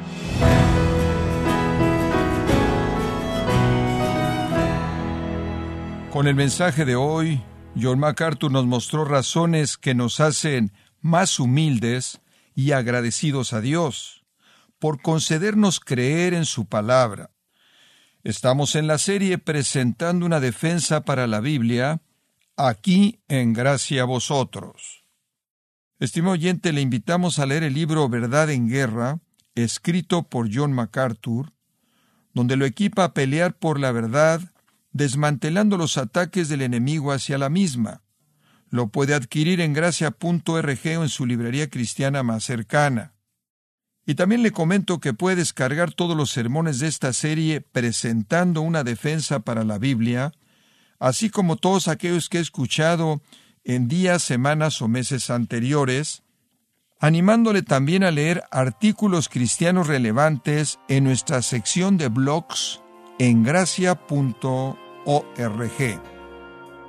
Con 6.12 6.26
el 6.26 6.35
mensaje 6.35 6.85
de 6.85 6.96
hoy, 6.96 7.40
John 7.81 7.98
MacArthur 7.98 8.50
nos 8.50 8.66
mostró 8.66 9.05
razones 9.05 9.76
que 9.76 9.94
nos 9.94 10.20
hacen 10.20 10.72
más 11.00 11.40
humildes 11.40 12.20
y 12.55 12.72
agradecidos 12.72 13.53
a 13.53 13.61
Dios 13.61 14.19
por 14.81 15.01
concedernos 15.01 15.79
creer 15.79 16.35
en 16.35 16.47
su 16.47 16.66
palabra. 16.66 17.31
Estamos 18.25 18.75
en 18.75 18.87
la 18.87 18.99
serie 18.99 19.38
presentando 19.38 20.27
una 20.27 20.40
defensa 20.40 21.05
para 21.05 21.27
la 21.27 21.40
Biblia, 21.40 22.03
aquí 22.57 23.21
en 23.29 23.53
gracia 23.53 24.03
a 24.03 24.07
vosotros. 24.07 25.05
Estimado 26.01 26.33
oyente, 26.33 26.73
le 26.73 26.81
invitamos 26.81 27.38
a 27.38 27.47
leer 27.47 27.62
el 27.62 27.75
libro 27.75 28.09
Verdad 28.09 28.51
en 28.51 28.69
Guerra, 28.69 29.21
escrito 29.55 30.25
por 30.25 30.49
John 30.53 30.73
MacArthur, 30.73 31.53
donde 32.33 32.57
lo 32.57 32.64
equipa 32.64 33.05
a 33.05 33.14
pelear 33.14 33.59
por 33.59 33.79
la 33.79 33.93
verdad, 33.93 34.40
desmantelando 34.93 35.77
los 35.77 35.99
ataques 35.99 36.49
del 36.49 36.62
enemigo 36.62 37.12
hacia 37.12 37.37
la 37.37 37.51
misma. 37.51 38.03
Lo 38.71 38.88
puede 38.88 39.14
adquirir 39.14 39.61
en 39.61 39.75
gracia.org 39.75 40.81
o 40.99 41.03
en 41.03 41.09
su 41.09 41.27
librería 41.27 41.69
cristiana 41.69 42.23
más 42.23 42.45
cercana. 42.45 43.12
Y 44.07 44.15
también 44.15 44.43
le 44.43 44.51
comento 44.51 44.99
que 44.99 45.13
puede 45.13 45.37
descargar 45.37 45.93
todos 45.93 46.17
los 46.17 46.31
sermones 46.31 46.79
de 46.79 46.89
esta 46.89 47.13
serie 47.13 47.61
presentando 47.61 48.61
una 48.63 48.83
defensa 48.83 49.41
para 49.41 49.65
la 49.65 49.79
Biblia, 49.79 50.33
así 50.99 51.31
como 51.31 51.57
todos 51.57 51.89
aquellos 51.89 52.29
que 52.29 52.39
he 52.39 52.41
escuchado 52.41 53.21
en 53.65 53.89
días, 53.89 54.23
semanas 54.23 54.81
o 54.83 54.89
meses 54.89 55.31
anteriores, 55.31 56.23
animándole 56.99 57.63
también 57.63 58.05
a 58.05 58.11
leer 58.11 58.43
artículos 58.51 59.29
cristianos 59.29 59.87
relevantes 59.87 60.79
en 60.89 61.05
nuestra 61.05 61.43
sección 61.43 61.97
de 61.97 62.09
blogs 62.09 62.81
en 63.19 63.43
gracia.org. 63.43 64.77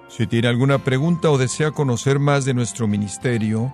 Si 0.10 0.28
tiene 0.28 0.48
alguna 0.50 0.84
pregunta 0.84 1.30
o 1.30 1.38
desea 1.38 1.72
conocer 1.72 2.20
más 2.20 2.44
de 2.44 2.54
nuestro 2.54 2.88
ministerio, 2.88 3.74